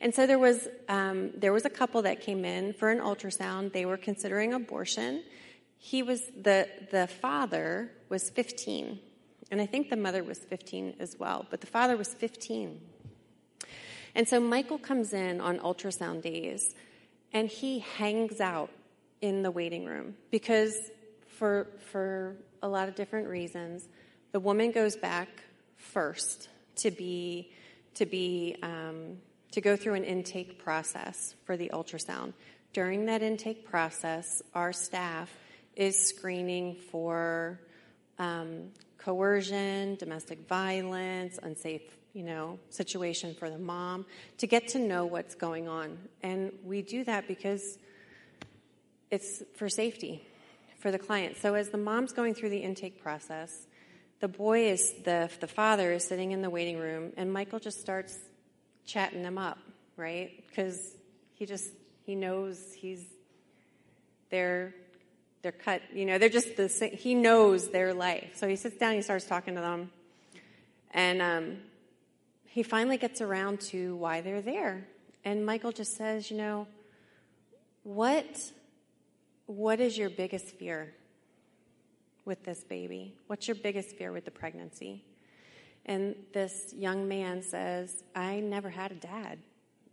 [0.00, 3.74] And so there was, um, there was a couple that came in for an ultrasound.
[3.74, 5.24] They were considering abortion.
[5.84, 8.98] He was, the, the father was 15.
[9.50, 12.80] And I think the mother was 15 as well, but the father was 15.
[14.14, 16.74] And so Michael comes in on ultrasound days
[17.34, 18.70] and he hangs out
[19.20, 20.74] in the waiting room because
[21.36, 23.86] for, for a lot of different reasons,
[24.32, 25.28] the woman goes back
[25.76, 27.52] first to be,
[27.96, 29.18] to be, um,
[29.52, 32.32] to go through an intake process for the ultrasound.
[32.72, 35.30] During that intake process, our staff
[35.76, 37.60] is screening for
[38.18, 41.82] um, coercion, domestic violence, unsafe
[42.14, 44.06] you know, situation for the mom
[44.38, 45.98] to get to know what's going on.
[46.22, 47.76] And we do that because
[49.10, 50.26] it's for safety
[50.78, 51.36] for the client.
[51.38, 53.66] So as the mom's going through the intake process,
[54.20, 57.80] the boy is the the father is sitting in the waiting room and Michael just
[57.80, 58.16] starts
[58.86, 59.58] chatting them up,
[59.96, 60.44] right?
[60.54, 60.94] Cuz
[61.32, 61.68] he just
[62.06, 63.04] he knows he's
[64.30, 64.72] they're
[65.44, 66.92] they're cut, you know, they're just the same.
[66.92, 68.30] he knows their life.
[68.34, 69.90] So he sits down, he starts talking to them.
[70.90, 71.56] And um,
[72.46, 74.88] he finally gets around to why they're there.
[75.22, 76.66] And Michael just says, you know,
[77.82, 78.24] what,
[79.44, 80.94] what is your biggest fear
[82.24, 83.14] with this baby?
[83.26, 85.04] What's your biggest fear with the pregnancy?
[85.84, 89.40] And this young man says, I never had a dad.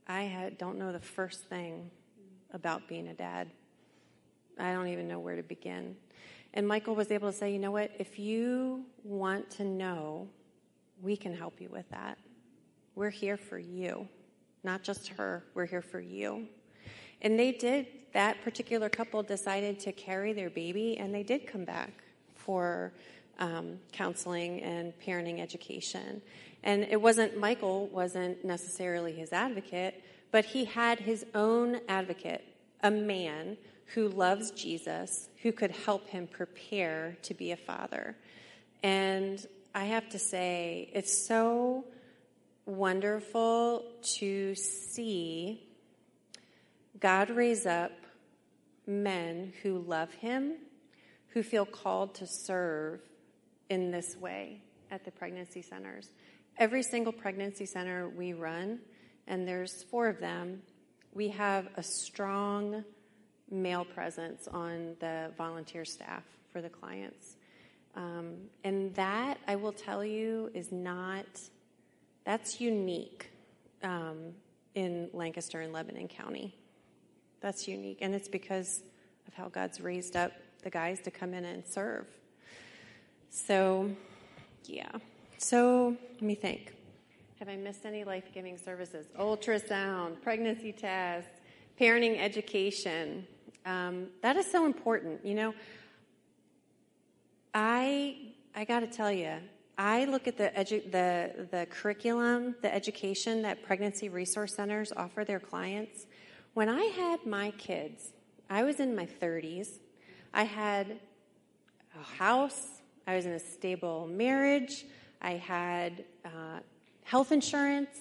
[0.08, 1.92] I had, don't know the first thing
[2.54, 3.50] about being a dad.
[4.62, 5.95] I don't even know where to begin.
[6.54, 7.91] And Michael was able to say, you know what?
[7.97, 10.28] If you want to know,
[11.02, 12.17] we can help you with that.
[12.95, 14.08] We're here for you,
[14.63, 15.43] not just her.
[15.56, 16.47] We're here for you.
[17.21, 21.63] And they did, that particular couple decided to carry their baby, and they did come
[21.63, 22.04] back
[22.36, 22.91] for
[23.39, 26.21] um, counseling and parenting education.
[26.63, 32.43] And it wasn't, Michael wasn't necessarily his advocate, but he had his own advocate,
[32.84, 33.58] a man
[33.94, 38.16] who loves Jesus, who could help him prepare to be a father.
[38.84, 41.86] And I have to say, it's so
[42.66, 43.86] wonderful
[44.18, 45.68] to see
[47.00, 47.92] God raise up
[48.86, 50.54] men who love Him,
[51.30, 53.02] who feel called to serve
[53.70, 56.12] in this way at the pregnancy centers.
[56.58, 58.80] Every single pregnancy center we run,
[59.28, 60.62] and there's four of them,
[61.14, 62.84] we have a strong
[63.52, 67.36] male presence on the volunteer staff for the clients.
[67.96, 71.26] Um, and that, I will tell you, is not
[72.24, 73.32] that's unique
[73.84, 74.34] um,
[74.76, 76.56] in Lancaster and Lebanon County.
[77.42, 78.84] That's unique, and it's because
[79.28, 80.32] of how God's raised up
[80.64, 82.06] the guys to come in and serve.
[83.32, 83.89] So,
[84.66, 84.91] yeah.
[85.39, 86.74] So, let me think.
[87.39, 89.08] Have I missed any life giving services?
[89.20, 91.41] Ultrasound, pregnancy tests,
[91.80, 93.26] parenting education.
[93.66, 95.26] Um, that is so important.
[95.26, 95.53] You know,
[97.53, 98.18] I
[98.55, 99.38] I got to tell you,
[99.78, 105.24] I look at the, edu- the, the curriculum, the education that pregnancy resource centers offer
[105.24, 106.05] their clients.
[106.53, 108.12] When I had my kids,
[108.49, 109.80] I was in my 30s.
[110.34, 110.99] I had
[111.99, 112.82] a house.
[113.07, 114.86] I was in a stable marriage.
[115.22, 116.59] I had uh,
[117.03, 117.97] health insurance.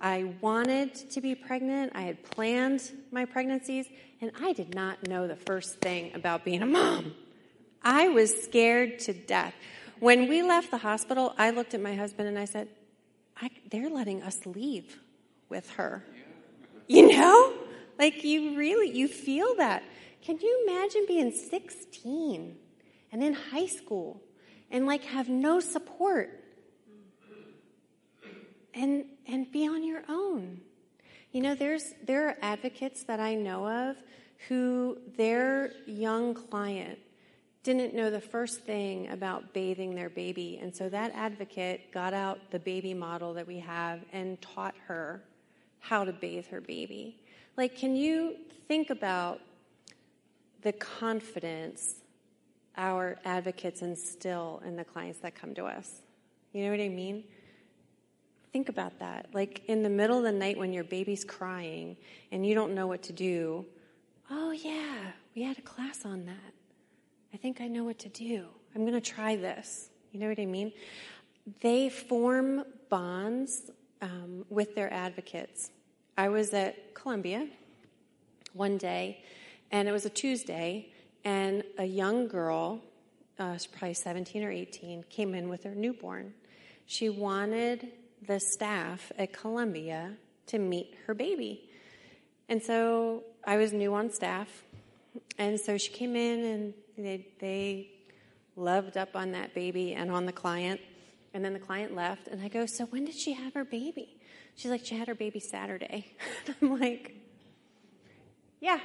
[0.00, 1.92] I wanted to be pregnant.
[1.94, 3.86] I had planned my pregnancies,
[4.20, 7.14] and I did not know the first thing about being a mom.
[7.82, 9.54] I was scared to death
[10.00, 12.68] when we left the hospital, I looked at my husband and I said,
[13.40, 14.98] I, they're letting us leave
[15.48, 16.04] with her.
[16.86, 17.54] You know?
[17.98, 19.82] Like you really, you feel that.
[20.22, 22.56] Can you imagine being 16
[23.12, 24.22] and in high school
[24.70, 26.37] and like have no support
[28.74, 30.60] and, and be on your own?
[31.32, 33.96] You know, there's, there are advocates that I know of
[34.48, 36.98] who their young client
[37.64, 40.58] didn't know the first thing about bathing their baby.
[40.62, 45.22] And so that advocate got out the baby model that we have and taught her
[45.80, 47.20] how to bathe her baby.
[47.56, 48.36] Like, can you
[48.68, 49.40] think about
[50.62, 51.96] the confidence
[52.76, 56.02] our advocates instill in the clients that come to us?
[56.52, 57.24] You know what I mean?
[58.52, 59.26] Think about that.
[59.32, 61.96] Like in the middle of the night when your baby's crying
[62.32, 63.66] and you don't know what to do,
[64.30, 66.54] oh, yeah, we had a class on that.
[67.32, 68.46] I think I know what to do.
[68.74, 69.90] I'm going to try this.
[70.12, 70.72] You know what I mean?
[71.60, 73.70] They form bonds
[74.00, 75.70] um, with their advocates.
[76.16, 77.46] I was at Columbia
[78.54, 79.22] one day,
[79.70, 80.90] and it was a Tuesday,
[81.24, 82.80] and a young girl,
[83.38, 86.32] uh, probably 17 or 18, came in with her newborn.
[86.86, 87.92] She wanted
[88.26, 90.14] the staff at Columbia
[90.48, 91.68] to meet her baby.
[92.48, 94.48] And so I was new on staff.
[95.38, 97.90] And so she came in and they, they
[98.56, 100.80] loved up on that baby and on the client.
[101.34, 102.28] And then the client left.
[102.28, 104.20] And I go, So when did she have her baby?
[104.56, 106.06] She's like, She had her baby Saturday.
[106.62, 107.14] I'm like,
[108.60, 108.78] Yeah.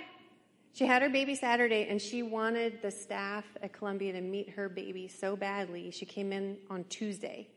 [0.74, 4.68] She had her baby Saturday and she wanted the staff at Columbia to meet her
[4.70, 5.92] baby so badly.
[5.92, 7.48] She came in on Tuesday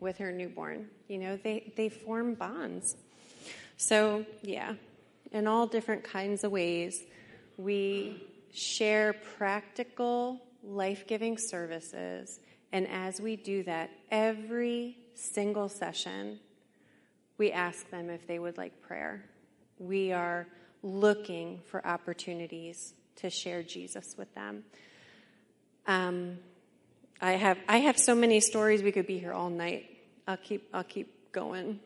[0.00, 0.88] with her newborn.
[1.08, 2.96] You know, they, they form bonds.
[3.76, 4.74] So, yeah,
[5.32, 7.02] in all different kinds of ways,
[7.56, 8.22] we
[8.52, 12.40] share practical, life giving services.
[12.72, 16.40] And as we do that, every single session,
[17.38, 19.24] we ask them if they would like prayer.
[19.78, 20.46] We are
[20.82, 24.64] looking for opportunities to share Jesus with them.
[25.86, 26.38] Um,
[27.20, 29.89] I have I have so many stories we could be here all night.
[30.30, 31.80] I'll keep I'll keep going.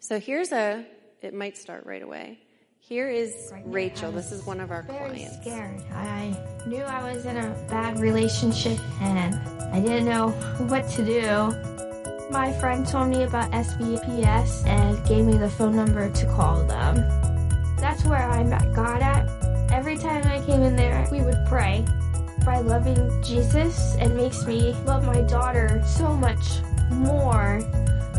[0.00, 0.84] So here's a
[1.22, 2.40] it might start right away.
[2.80, 4.10] Here is Rachel.
[4.10, 5.40] This is one of our very clients.
[5.40, 5.80] scared.
[5.92, 6.36] I
[6.66, 9.36] knew I was in a bad relationship and
[9.72, 10.30] I didn't know
[10.66, 12.30] what to do.
[12.32, 16.96] My friend told me about SVPS and gave me the phone number to call them.
[17.76, 19.28] That's where I met God at.
[19.70, 21.84] Every time I came in there, we would pray.
[22.46, 27.60] By loving Jesus, it makes me love my daughter so much more.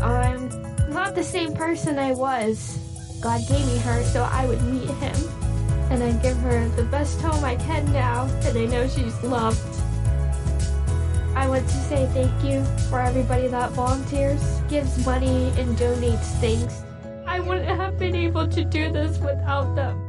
[0.02, 0.50] I'm
[0.92, 2.78] not the same person I was.
[3.22, 5.16] God gave me her so I would meet him.
[5.90, 9.64] And I give her the best home I can now, and I know she's loved.
[11.34, 16.82] I want to say thank you for everybody that volunteers, gives money, and donates things.
[17.26, 20.07] I wouldn't have been able to do this without them.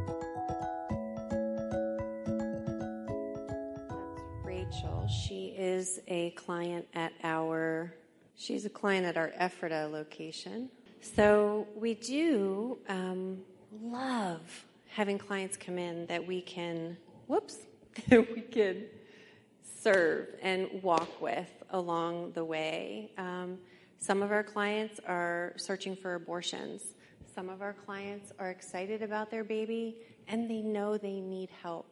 [5.89, 7.93] Is a client at our
[8.35, 10.69] she's a client at our Ephrata location.
[11.01, 13.39] So we do um,
[13.81, 17.57] love having clients come in that we can whoops
[18.07, 18.85] that we can
[19.63, 23.11] serve and walk with along the way.
[23.17, 23.57] Um,
[23.99, 26.83] some of our clients are searching for abortions.
[27.33, 31.87] Some of our clients are excited about their baby and they know they need help.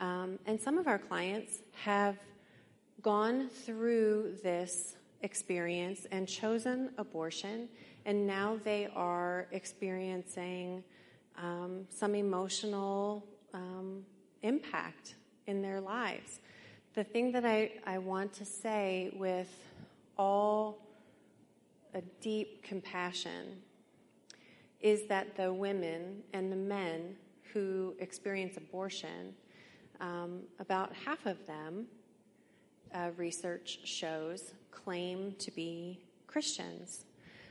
[0.00, 2.16] Um, and some of our clients have
[3.02, 7.68] gone through this experience and chosen abortion,
[8.04, 10.82] and now they are experiencing
[11.36, 14.04] um, some emotional um,
[14.42, 15.14] impact
[15.46, 16.40] in their lives.
[16.94, 19.52] The thing that I, I want to say with
[20.16, 20.78] all
[21.94, 23.62] a deep compassion
[24.80, 27.16] is that the women and the men
[27.52, 29.34] who experience abortion
[30.00, 31.86] um, about half of them,
[32.94, 37.04] uh, research shows, claim to be Christians.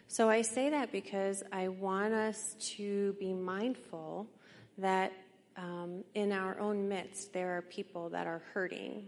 [0.08, 4.28] So I say that because I want us to be mindful
[4.78, 5.12] that
[5.58, 9.08] um, in our own midst there are people that are hurting,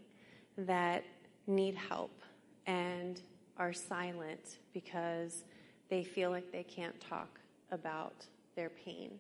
[0.58, 1.04] that
[1.48, 2.22] need help,
[2.66, 3.22] and
[3.58, 5.44] are silent because
[5.90, 7.40] they feel like they can't talk
[7.72, 8.26] about
[8.56, 9.20] their pain.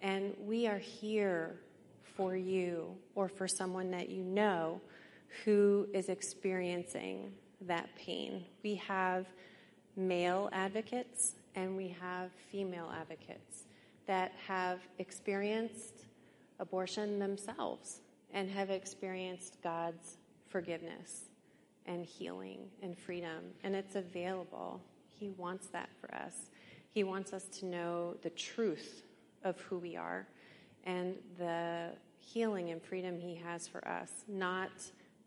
[0.00, 1.60] And we are here
[2.16, 4.80] for you or for someone that you know
[5.44, 8.44] who is experiencing that pain.
[8.62, 9.26] We have
[9.96, 13.64] male advocates and we have female advocates
[14.06, 16.06] that have experienced
[16.60, 18.00] abortion themselves
[18.32, 20.18] and have experienced God's
[20.48, 21.28] forgiveness
[21.86, 24.80] and healing and freedom, and it's available.
[25.18, 26.50] He wants that for us.
[26.90, 29.02] He wants us to know the truth
[29.44, 30.26] of who we are
[30.84, 34.70] and the healing and freedom He has for us, not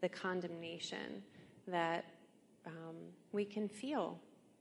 [0.02, 1.24] the condemnation
[1.68, 2.06] that
[2.66, 2.96] um,
[3.32, 4.20] we can feel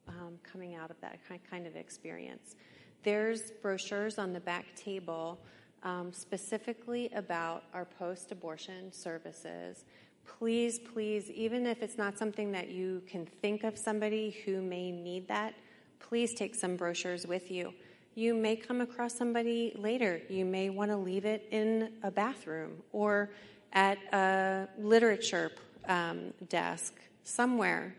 [0.09, 1.19] um, coming out of that
[1.51, 2.55] kind of experience.
[3.03, 5.41] There's brochures on the back table
[5.83, 9.85] um, specifically about our post abortion services.
[10.27, 14.91] Please, please, even if it's not something that you can think of somebody who may
[14.91, 15.55] need that,
[15.99, 17.73] please take some brochures with you.
[18.15, 20.21] You may come across somebody later.
[20.29, 23.31] You may want to leave it in a bathroom or
[23.73, 25.53] at a literature
[25.89, 26.95] um, desk
[27.25, 27.95] somewhere.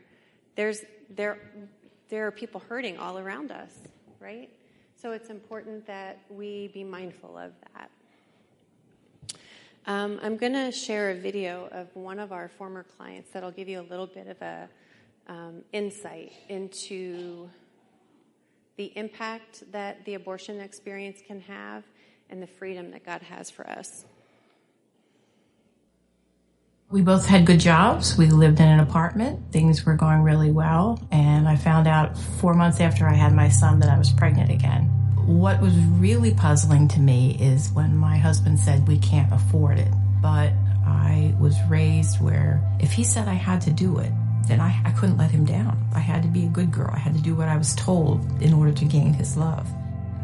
[0.55, 1.39] There's, there,
[2.09, 3.71] there are people hurting all around us,
[4.19, 4.49] right?
[5.01, 7.89] So it's important that we be mindful of that.
[9.87, 13.67] Um, I'm going to share a video of one of our former clients that'll give
[13.67, 14.69] you a little bit of a
[15.27, 17.49] um, insight into
[18.77, 21.83] the impact that the abortion experience can have
[22.29, 24.05] and the freedom that God has for us.
[26.91, 28.17] We both had good jobs.
[28.17, 29.53] We lived in an apartment.
[29.53, 31.01] Things were going really well.
[31.09, 34.51] And I found out four months after I had my son that I was pregnant
[34.51, 34.83] again.
[35.25, 39.87] What was really puzzling to me is when my husband said, We can't afford it.
[40.21, 40.51] But
[40.85, 44.11] I was raised where if he said I had to do it,
[44.49, 45.81] then I, I couldn't let him down.
[45.95, 46.89] I had to be a good girl.
[46.91, 49.65] I had to do what I was told in order to gain his love.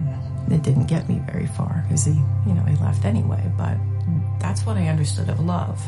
[0.03, 0.51] Mm.
[0.51, 2.11] It didn't get me very far because he,
[2.45, 3.49] you know, he left anyway.
[3.57, 3.77] But
[4.41, 5.81] that's what I understood of love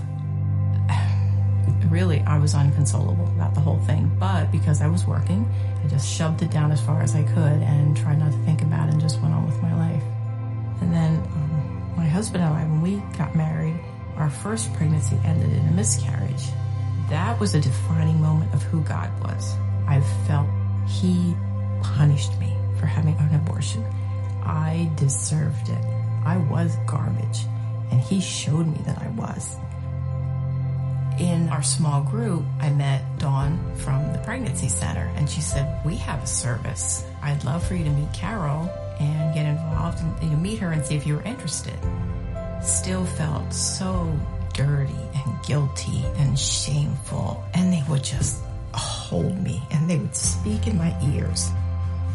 [1.90, 4.12] really, I was unconsolable about the whole thing.
[4.20, 5.50] But because I was working,
[5.84, 8.62] I just shoved it down as far as I could and tried not to think
[8.62, 10.04] about it and just went on with my life.
[10.82, 13.80] And then um, my husband and I, when we got married,
[14.16, 16.46] our first pregnancy ended in a miscarriage.
[17.10, 19.56] That was a defining moment of who God was.
[19.88, 20.48] I felt
[20.88, 21.36] He
[21.82, 23.84] punished me for having an abortion.
[24.44, 25.86] I deserved it.
[26.26, 27.46] I was garbage.
[27.92, 29.56] And He showed me that I was
[31.20, 35.96] in our small group, I met Dawn from the pregnancy center and she said, we
[35.96, 37.06] have a service.
[37.22, 40.72] I'd love for you to meet Carol and get involved and you know, meet her
[40.72, 41.78] and see if you were interested.
[42.64, 44.18] Still felt so
[44.54, 47.44] dirty and guilty and shameful.
[47.54, 48.42] And they would just
[48.74, 51.50] hold me and they would speak in my ears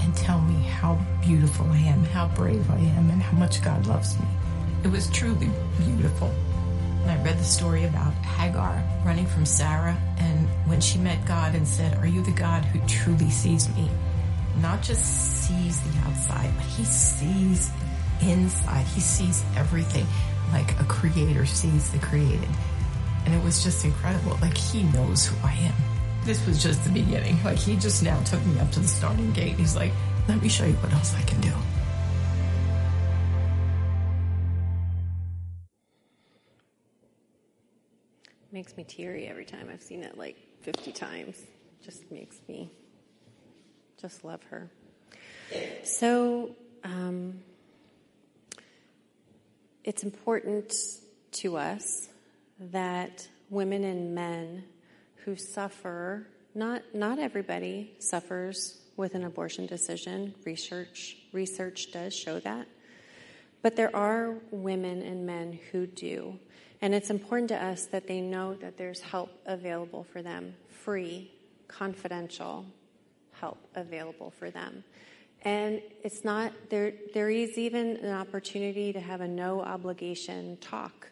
[0.01, 3.87] and tell me how beautiful I am, how brave I am, and how much God
[3.87, 4.27] loves me.
[4.83, 6.31] It was truly beautiful.
[7.05, 11.55] And I read the story about Hagar running from Sarah and when she met God
[11.55, 13.91] and said, Are you the God who truly sees me?
[14.63, 17.71] Not just sees the outside, but he sees
[18.23, 18.87] inside.
[18.87, 20.07] He sees everything
[20.51, 22.49] like a creator sees the created.
[23.27, 24.39] And it was just incredible.
[24.41, 25.75] Like he knows who I am.
[26.25, 27.37] This was just the beginning.
[27.45, 29.57] Like he just now took me up to the starting gate.
[29.57, 29.93] He's like,
[30.27, 31.53] let me show you what else I can do.
[38.55, 39.69] Makes me teary every time.
[39.71, 41.37] I've seen it like 50 times.
[41.85, 42.71] Just makes me
[44.01, 44.71] just love her.
[45.83, 47.41] So, um,
[49.83, 50.73] it's important
[51.33, 52.09] to us
[52.61, 54.63] that women and men
[55.25, 60.33] who suffer, not, not everybody suffers with an abortion decision.
[60.45, 62.69] Research, research does show that.
[63.63, 66.39] But there are women and men who do.
[66.85, 71.31] And it's important to us that they know that there's help available for them, free,
[71.67, 72.67] confidential
[73.33, 74.85] help available for them.
[75.47, 81.09] And it's not, there, there is even an opportunity to have a no obligation talk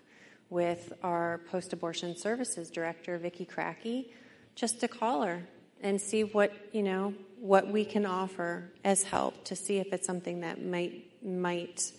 [0.50, 4.12] with our post abortion services director, Vicki Cracky,
[4.54, 5.42] just to call her
[5.80, 10.06] and see what, you know, what we can offer as help to see if it's
[10.06, 11.92] something that might, might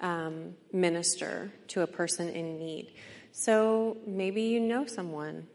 [0.00, 2.92] um, minister to a person in need.
[3.32, 5.46] So maybe you know someone,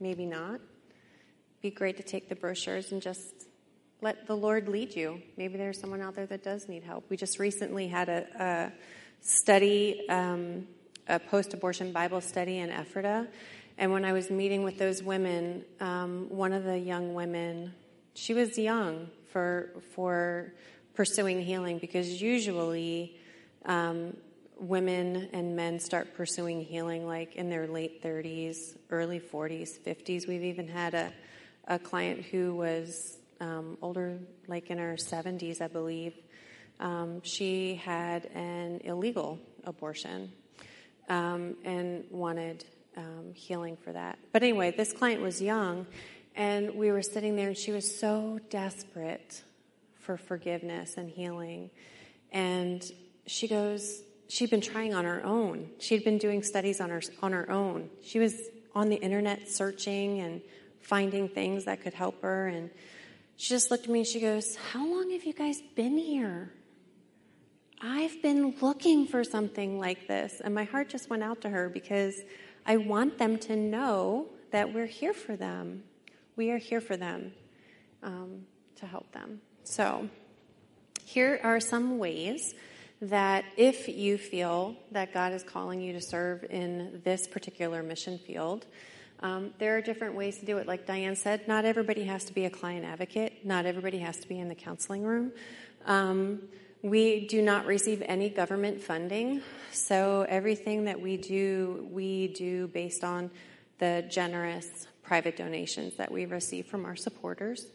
[0.00, 0.60] maybe not.
[1.62, 3.48] Be great to take the brochures and just
[4.00, 5.22] let the Lord lead you.
[5.36, 7.04] Maybe there's someone out there that does need help.
[7.10, 8.72] We just recently had a, a
[9.20, 10.68] study, um,
[11.08, 13.26] a post abortion Bible study in Ephrata.
[13.76, 17.74] And when I was meeting with those women, um, one of the young women,
[18.14, 20.52] she was young for, for
[20.98, 23.16] pursuing healing because usually
[23.66, 24.16] um,
[24.58, 30.26] women and men start pursuing healing like in their late 30s, early 40s, 50s.
[30.26, 31.12] We've even had a,
[31.68, 34.18] a client who was um, older,
[34.48, 36.14] like in her 70s, I believe.
[36.80, 40.32] Um, she had an illegal abortion
[41.08, 42.64] um, and wanted
[42.96, 44.18] um, healing for that.
[44.32, 45.86] But anyway, this client was young,
[46.34, 49.44] and we were sitting there, and she was so desperate
[50.08, 51.70] for forgiveness and healing.
[52.32, 52.82] And
[53.26, 55.68] she goes, she'd been trying on her own.
[55.80, 57.90] She'd been doing studies on her on her own.
[58.02, 58.34] She was
[58.74, 60.40] on the internet searching and
[60.80, 62.70] finding things that could help her and
[63.36, 66.54] she just looked at me and she goes, "How long have you guys been here?"
[67.82, 70.40] I've been looking for something like this.
[70.42, 72.16] And my heart just went out to her because
[72.66, 75.84] I want them to know that we're here for them.
[76.34, 77.32] We are here for them
[78.02, 78.46] um,
[78.76, 79.42] to help them.
[79.70, 80.08] So,
[81.04, 82.54] here are some ways
[83.02, 88.18] that if you feel that God is calling you to serve in this particular mission
[88.18, 88.64] field,
[89.20, 90.66] um, there are different ways to do it.
[90.66, 94.26] Like Diane said, not everybody has to be a client advocate, not everybody has to
[94.26, 95.32] be in the counseling room.
[95.84, 96.48] Um,
[96.80, 103.04] we do not receive any government funding, so everything that we do, we do based
[103.04, 103.30] on
[103.80, 107.66] the generous private donations that we receive from our supporters.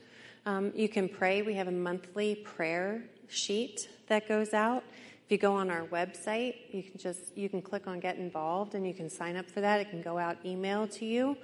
[0.46, 1.42] Um, you can pray.
[1.42, 4.84] We have a monthly prayer sheet that goes out.
[5.26, 8.76] If you go on our website, you can just you can click on Get Involved
[8.76, 9.80] and you can sign up for that.
[9.80, 11.38] It can go out email to you.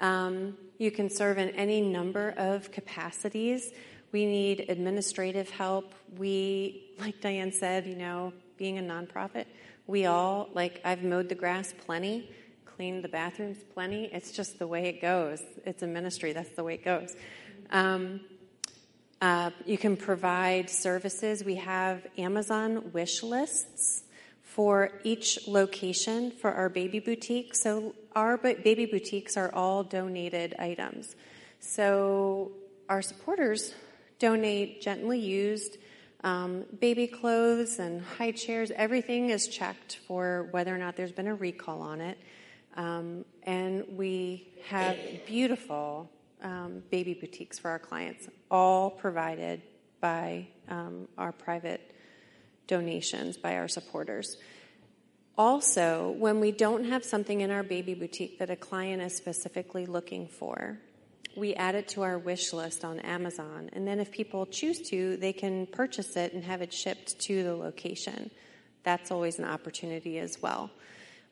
[0.00, 3.70] Um, you can serve in any number of capacities.
[4.10, 5.94] We need administrative help.
[6.18, 9.46] We, like Diane said, you know, being a nonprofit,
[9.86, 12.30] we all, like, I've mowed the grass plenty,
[12.66, 14.10] cleaned the bathrooms plenty.
[14.12, 15.40] It's just the way it goes.
[15.64, 17.14] It's a ministry, that's the way it goes.
[17.70, 18.20] Um,
[19.22, 21.44] uh, you can provide services.
[21.44, 24.02] We have Amazon wish lists
[24.42, 27.54] for each location for our baby boutique.
[27.54, 31.14] So, our baby boutiques are all donated items.
[31.60, 32.50] So,
[32.88, 33.72] our supporters
[34.18, 35.78] donate gently used
[36.24, 38.72] um, baby clothes and high chairs.
[38.74, 42.18] Everything is checked for whether or not there's been a recall on it.
[42.76, 44.96] Um, and we have
[45.26, 46.10] beautiful
[46.42, 49.62] um, baby boutiques for our clients, all provided
[50.00, 51.94] by um, our private
[52.66, 54.36] donations, by our supporters.
[55.38, 59.86] Also, when we don't have something in our baby boutique that a client is specifically
[59.86, 60.78] looking for,
[61.34, 63.70] we add it to our wish list on Amazon.
[63.72, 67.42] And then if people choose to, they can purchase it and have it shipped to
[67.42, 68.30] the location.
[68.82, 70.70] That's always an opportunity as well.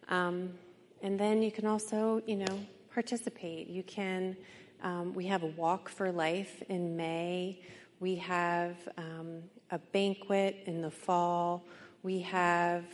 [0.09, 0.55] Um,
[1.03, 2.61] and then you can also, you know,
[2.93, 3.69] participate.
[3.69, 4.37] You can,
[4.83, 7.61] um, we have a walk for life in May.
[7.99, 11.65] We have um, a banquet in the fall.
[12.03, 12.85] We have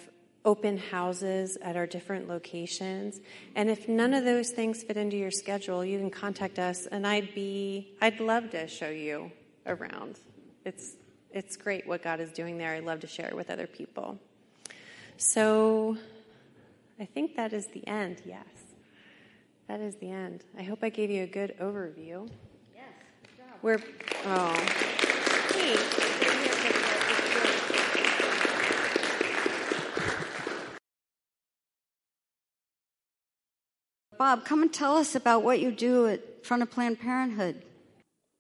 [0.45, 3.21] open houses at our different locations.
[3.57, 7.07] And if none of those things fit into your schedule, you can contact us and
[7.07, 9.33] I'd be I'd love to show you
[9.67, 10.19] around.
[10.65, 10.95] It's
[11.33, 12.73] it's great what God is doing there.
[12.73, 14.19] I love to share it with other people.
[15.19, 15.99] So
[17.01, 18.56] I think that is the end, yes.
[19.69, 20.45] That is the end.
[20.57, 22.31] I hope I gave you a good overview.
[22.75, 22.85] Yes.
[23.37, 23.47] job.
[23.63, 23.81] We're
[24.27, 24.55] oh.
[25.53, 25.77] Hey.
[34.19, 37.63] Bob, come and tell us about what you do at front of Planned Parenthood.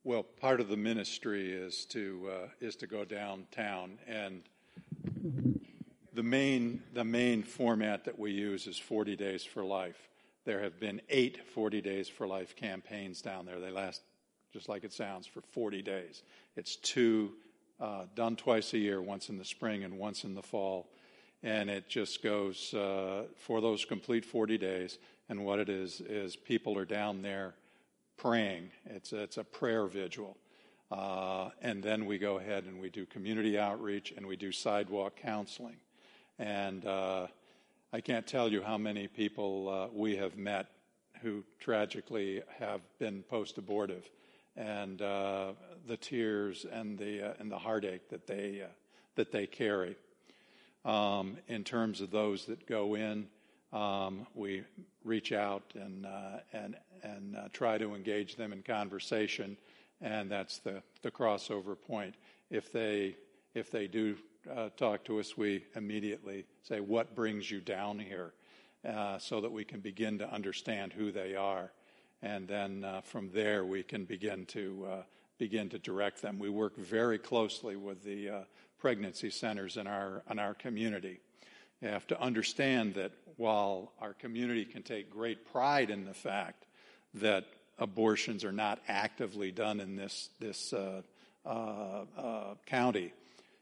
[0.04, 4.42] Well, part of the ministry is to uh, is to go downtown, and
[6.14, 10.08] the main the main format that we use is 40 Days for Life.
[10.46, 13.58] There have been eight 40 Days for Life campaigns down there.
[13.58, 14.02] They last
[14.52, 16.22] just like it sounds for 40 days.
[16.54, 17.32] It's two
[17.80, 20.88] uh, done twice a year, once in the spring and once in the fall,
[21.42, 26.36] and it just goes uh, for those complete 40 days and what it is is
[26.36, 27.54] people are down there
[28.16, 28.70] praying.
[28.86, 30.36] It's it's a prayer vigil.
[30.92, 35.16] Uh, and then we go ahead and we do community outreach and we do sidewalk
[35.20, 35.76] counseling.
[36.38, 37.26] And uh,
[37.96, 40.66] I can't tell you how many people uh, we have met
[41.22, 44.04] who tragically have been post abortive
[44.54, 45.52] and uh,
[45.88, 48.66] the tears and the, uh, and the heartache that they, uh,
[49.14, 49.96] that they carry.
[50.84, 53.28] Um, in terms of those that go in,
[53.72, 54.64] um, we
[55.02, 59.56] reach out and uh, and and uh, try to engage them in conversation,
[60.02, 62.14] and that's the the crossover point.
[62.50, 63.16] If they
[63.54, 64.16] if they do
[64.54, 68.32] uh, talk to us, we immediately say, "What brings you down here?"
[68.86, 71.72] Uh, so that we can begin to understand who they are,
[72.22, 75.02] and then uh, from there we can begin to uh,
[75.38, 76.38] begin to direct them.
[76.38, 78.46] We work very closely with the
[78.78, 81.20] pregnancy centers in our in our community.
[81.80, 86.64] You have to understand that while our community can take great pride in the fact
[87.14, 87.44] that
[87.78, 91.02] abortions are not actively done in this, this uh,
[91.44, 93.12] uh, uh, county,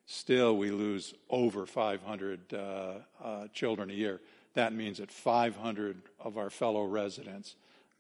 [0.07, 2.57] still we lose over 500 uh,
[3.23, 4.21] uh, children a year.
[4.55, 7.57] that means that 500 of our fellow residents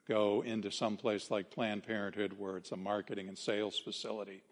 [0.08, 4.42] go into some place like Planned Parenthood, where it's a marketing and sales facility.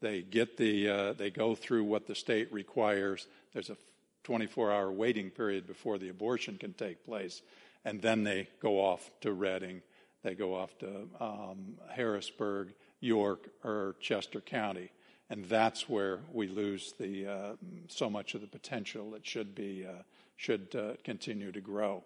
[0.00, 3.26] They get the uh, they go through what the state requires.
[3.52, 3.76] There's a
[4.24, 7.42] 24-hour waiting period before the abortion can take place,
[7.84, 9.82] and then they go off to Reading,
[10.22, 14.90] they go off to um, Harrisburg, York, or Chester County,
[15.30, 17.52] and that's where we lose the uh,
[17.86, 20.02] so much of the potential that should be uh,
[20.36, 22.02] should uh, continue to grow.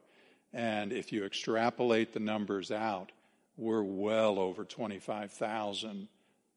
[0.53, 3.11] And if you extrapolate the numbers out,
[3.57, 6.09] we're well over 25,000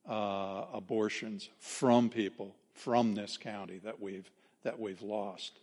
[0.08, 4.30] uh, abortions from people from this county that we've
[4.64, 5.60] that we've lost.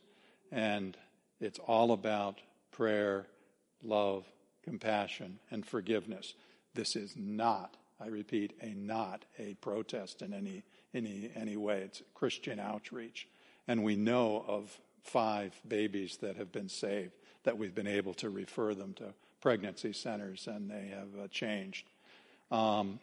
[0.51, 0.97] And
[1.41, 2.41] it's all about
[2.73, 3.27] prayer,
[3.83, 4.25] love,
[4.63, 6.35] compassion, and forgiveness.
[6.73, 10.63] This is not, I repeat, a not a protest in any
[10.95, 11.81] any any way.
[11.81, 13.29] It's Christian outreach.
[13.67, 17.13] And we know of five babies that have been saved
[17.45, 21.87] that we've been able to refer them to pregnancy centers and they have uh, changed.
[22.51, 22.99] Um,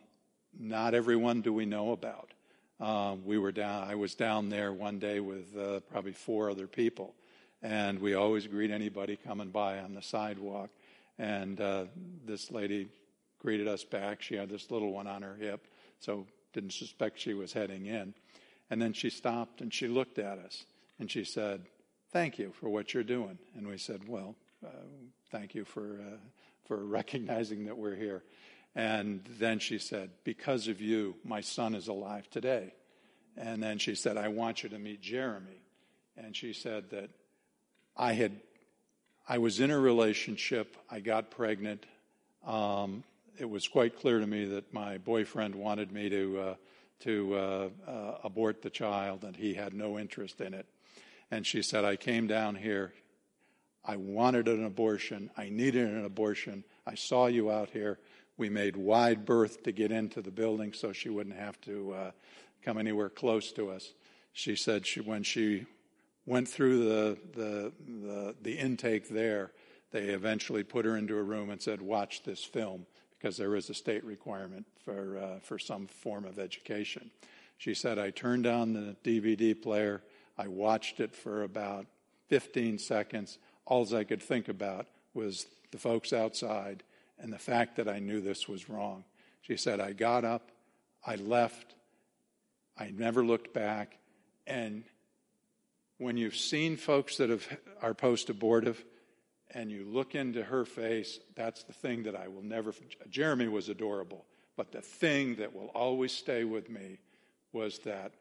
[0.59, 2.31] not everyone do we know about.
[2.79, 3.87] Um, we were down.
[3.87, 7.13] I was down there one day with uh, probably four other people,
[7.61, 10.71] and we always greet anybody coming by on the sidewalk.
[11.19, 11.85] And uh,
[12.25, 12.87] this lady
[13.37, 14.23] greeted us back.
[14.23, 15.67] She had this little one on her hip,
[15.99, 18.13] so didn't suspect she was heading in.
[18.69, 20.65] And then she stopped and she looked at us
[20.99, 21.65] and she said,
[22.11, 24.35] "Thank you for what you're doing." And we said, "Well,
[24.65, 24.69] uh,
[25.29, 26.17] thank you for uh,
[26.65, 28.23] for recognizing that we're here."
[28.75, 32.73] And then she said, Because of you, my son is alive today.
[33.37, 35.61] And then she said, I want you to meet Jeremy.
[36.17, 37.09] And she said that
[37.95, 38.39] I had,
[39.27, 41.85] I was in a relationship, I got pregnant.
[42.45, 43.03] Um,
[43.37, 46.55] it was quite clear to me that my boyfriend wanted me to, uh,
[47.01, 50.67] to uh, uh, abort the child, and he had no interest in it.
[51.29, 52.93] And she said, I came down here.
[53.83, 55.31] I wanted an abortion.
[55.37, 56.63] I needed an abortion.
[56.85, 57.99] I saw you out here.
[58.37, 62.11] We made wide berth to get into the building so she wouldn't have to uh,
[62.63, 63.93] come anywhere close to us.
[64.33, 65.65] She said she, when she
[66.25, 69.51] went through the, the, the, the intake there,
[69.91, 72.85] they eventually put her into a room and said, Watch this film,
[73.21, 77.11] because there is a state requirement for, uh, for some form of education.
[77.57, 80.01] She said, I turned on the DVD player,
[80.37, 81.85] I watched it for about
[82.29, 83.37] 15 seconds.
[83.65, 86.81] All I could think about was the folks outside
[87.19, 89.03] and the fact that I knew this was wrong.
[89.41, 90.49] She said, I got up,
[91.05, 91.75] I left,
[92.75, 93.97] I never looked back.
[94.47, 94.83] And
[95.99, 97.45] when you've seen folks that have,
[97.83, 98.83] are post abortive
[99.53, 102.73] and you look into her face, that's the thing that I will never.
[103.09, 104.25] Jeremy was adorable,
[104.55, 106.99] but the thing that will always stay with me
[107.53, 108.13] was that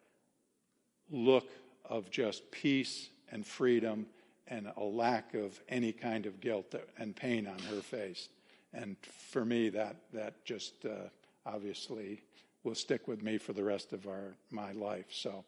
[1.11, 1.49] look
[1.85, 4.07] of just peace and freedom
[4.49, 8.29] and a lack of any kind of guilt and pain on her face.
[8.73, 11.09] And for me, that, that just uh,
[11.47, 12.23] obviously
[12.65, 15.07] will stick with me for the rest of our, my life.
[15.11, 15.45] So,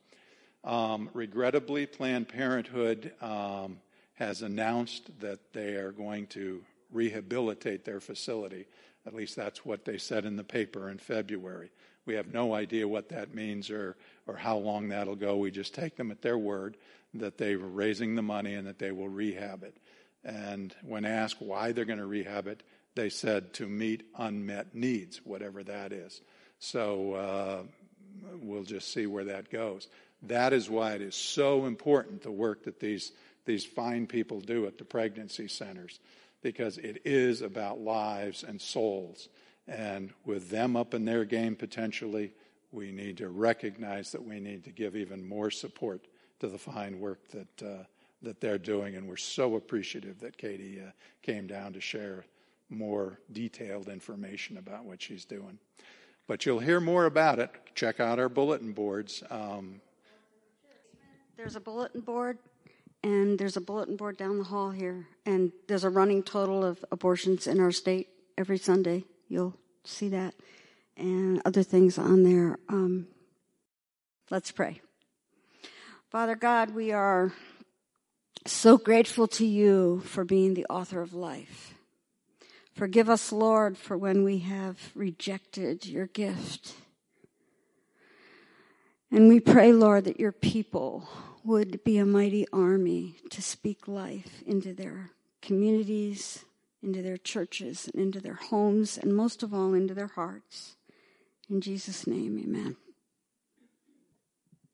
[0.65, 3.79] um, regrettably, Planned Parenthood um,
[4.15, 8.67] has announced that they are going to rehabilitate their facility.
[9.07, 11.71] At least that's what they said in the paper in February.
[12.05, 13.97] We have no idea what that means or,
[14.27, 15.37] or how long that'll go.
[15.37, 16.77] We just take them at their word
[17.15, 19.77] that they were raising the money and that they will rehab it.
[20.25, 22.63] And when asked why they're going to rehab it,
[22.95, 26.21] they said to meet unmet needs, whatever that is.
[26.59, 27.63] So uh,
[28.41, 29.89] we'll just see where that goes.
[30.23, 33.13] That is why it is so important the work that these
[33.45, 36.01] these fine people do at the pregnancy centers,
[36.43, 39.29] because it is about lives and souls.
[39.69, 42.33] And with them up in their game potentially,
[42.73, 46.07] we need to recognize that we need to give even more support
[46.41, 47.85] to the fine work that uh,
[48.23, 48.95] that they're doing.
[48.95, 50.91] And we're so appreciative that Katie uh,
[51.23, 52.25] came down to share
[52.71, 55.59] more detailed information about what she's doing.
[56.27, 57.51] But you'll hear more about it.
[57.75, 59.23] Check out our bulletin boards.
[59.29, 59.81] Um,
[61.37, 62.39] there's a bulletin board,
[63.03, 66.85] and there's a bulletin board down the hall here, and there's a running total of
[66.91, 69.05] abortions in our state every Sunday.
[69.29, 70.35] You'll see that,
[70.97, 72.59] and other things on there.
[72.69, 73.09] Um,
[74.31, 74.81] let's pray.
[76.11, 77.33] Father God, we are
[78.47, 81.75] so grateful to you for being the author of life.
[82.75, 86.75] Forgive us, Lord, for when we have rejected your gift.
[89.11, 91.07] And we pray, Lord, that your people
[91.45, 96.45] would be a mighty army to speak life into their communities,
[96.83, 100.77] into their churches, and into their homes, and most of all, into their hearts.
[101.51, 102.77] In Jesus' name, amen.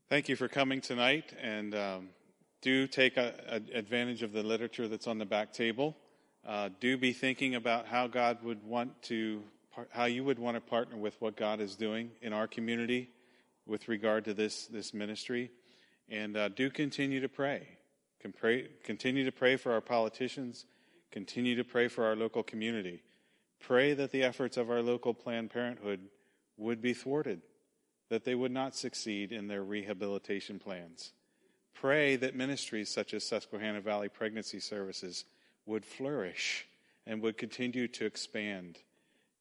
[0.08, 2.08] Thank you for coming tonight, and um,
[2.62, 5.96] do take a, a advantage of the literature that's on the back table.
[6.46, 9.42] Uh, do be thinking about how God would want to,
[9.90, 13.10] how you would want to partner with what God is doing in our community
[13.66, 15.50] with regard to this this ministry,
[16.08, 17.68] and uh, do continue to pray.
[18.38, 18.68] Pray.
[18.84, 20.66] Continue to pray for our politicians.
[21.10, 23.02] Continue to pray for our local community.
[23.60, 26.00] Pray that the efforts of our local Planned Parenthood
[26.56, 27.40] would be thwarted,
[28.10, 31.12] that they would not succeed in their rehabilitation plans.
[31.74, 35.24] Pray that ministries such as Susquehanna Valley Pregnancy Services
[35.64, 36.66] would flourish
[37.06, 38.78] and would continue to expand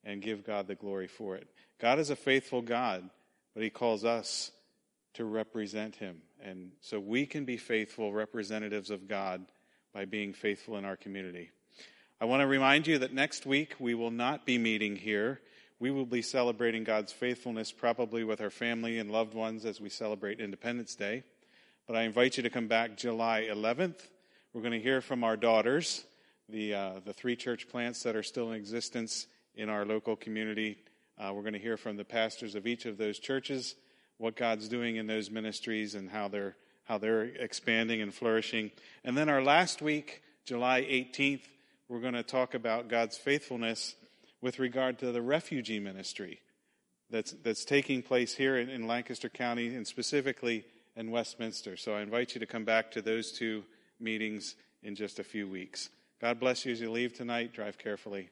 [0.03, 1.47] and give God the glory for it.
[1.79, 3.09] God is a faithful God,
[3.53, 4.51] but He calls us
[5.17, 6.21] to represent Him.
[6.41, 9.45] And so we can be faithful representatives of God
[9.93, 11.51] by being faithful in our community.
[12.21, 15.41] I want to remind you that next week we will not be meeting here.
[15.79, 19.89] We will be celebrating God's faithfulness probably with our family and loved ones as we
[19.89, 21.23] celebrate Independence Day.
[21.87, 23.99] But I invite you to come back July 11th.
[24.53, 26.03] We're going to hear from our daughters,
[26.49, 30.77] the, uh, the three church plants that are still in existence in our local community.
[31.17, 33.75] Uh, we're going to hear from the pastors of each of those churches,
[34.17, 38.71] what God's doing in those ministries and how they're, how they're expanding and flourishing.
[39.03, 41.43] And then our last week, July 18th,
[41.87, 43.95] we're going to talk about God's faithfulness
[44.41, 46.39] with regard to the refugee ministry
[47.09, 50.65] that's, that's taking place here in, in Lancaster County and specifically
[50.95, 51.77] in Westminster.
[51.77, 53.63] So I invite you to come back to those two
[53.99, 55.89] meetings in just a few weeks.
[56.19, 57.53] God bless you as you leave tonight.
[57.53, 58.29] Drive carefully.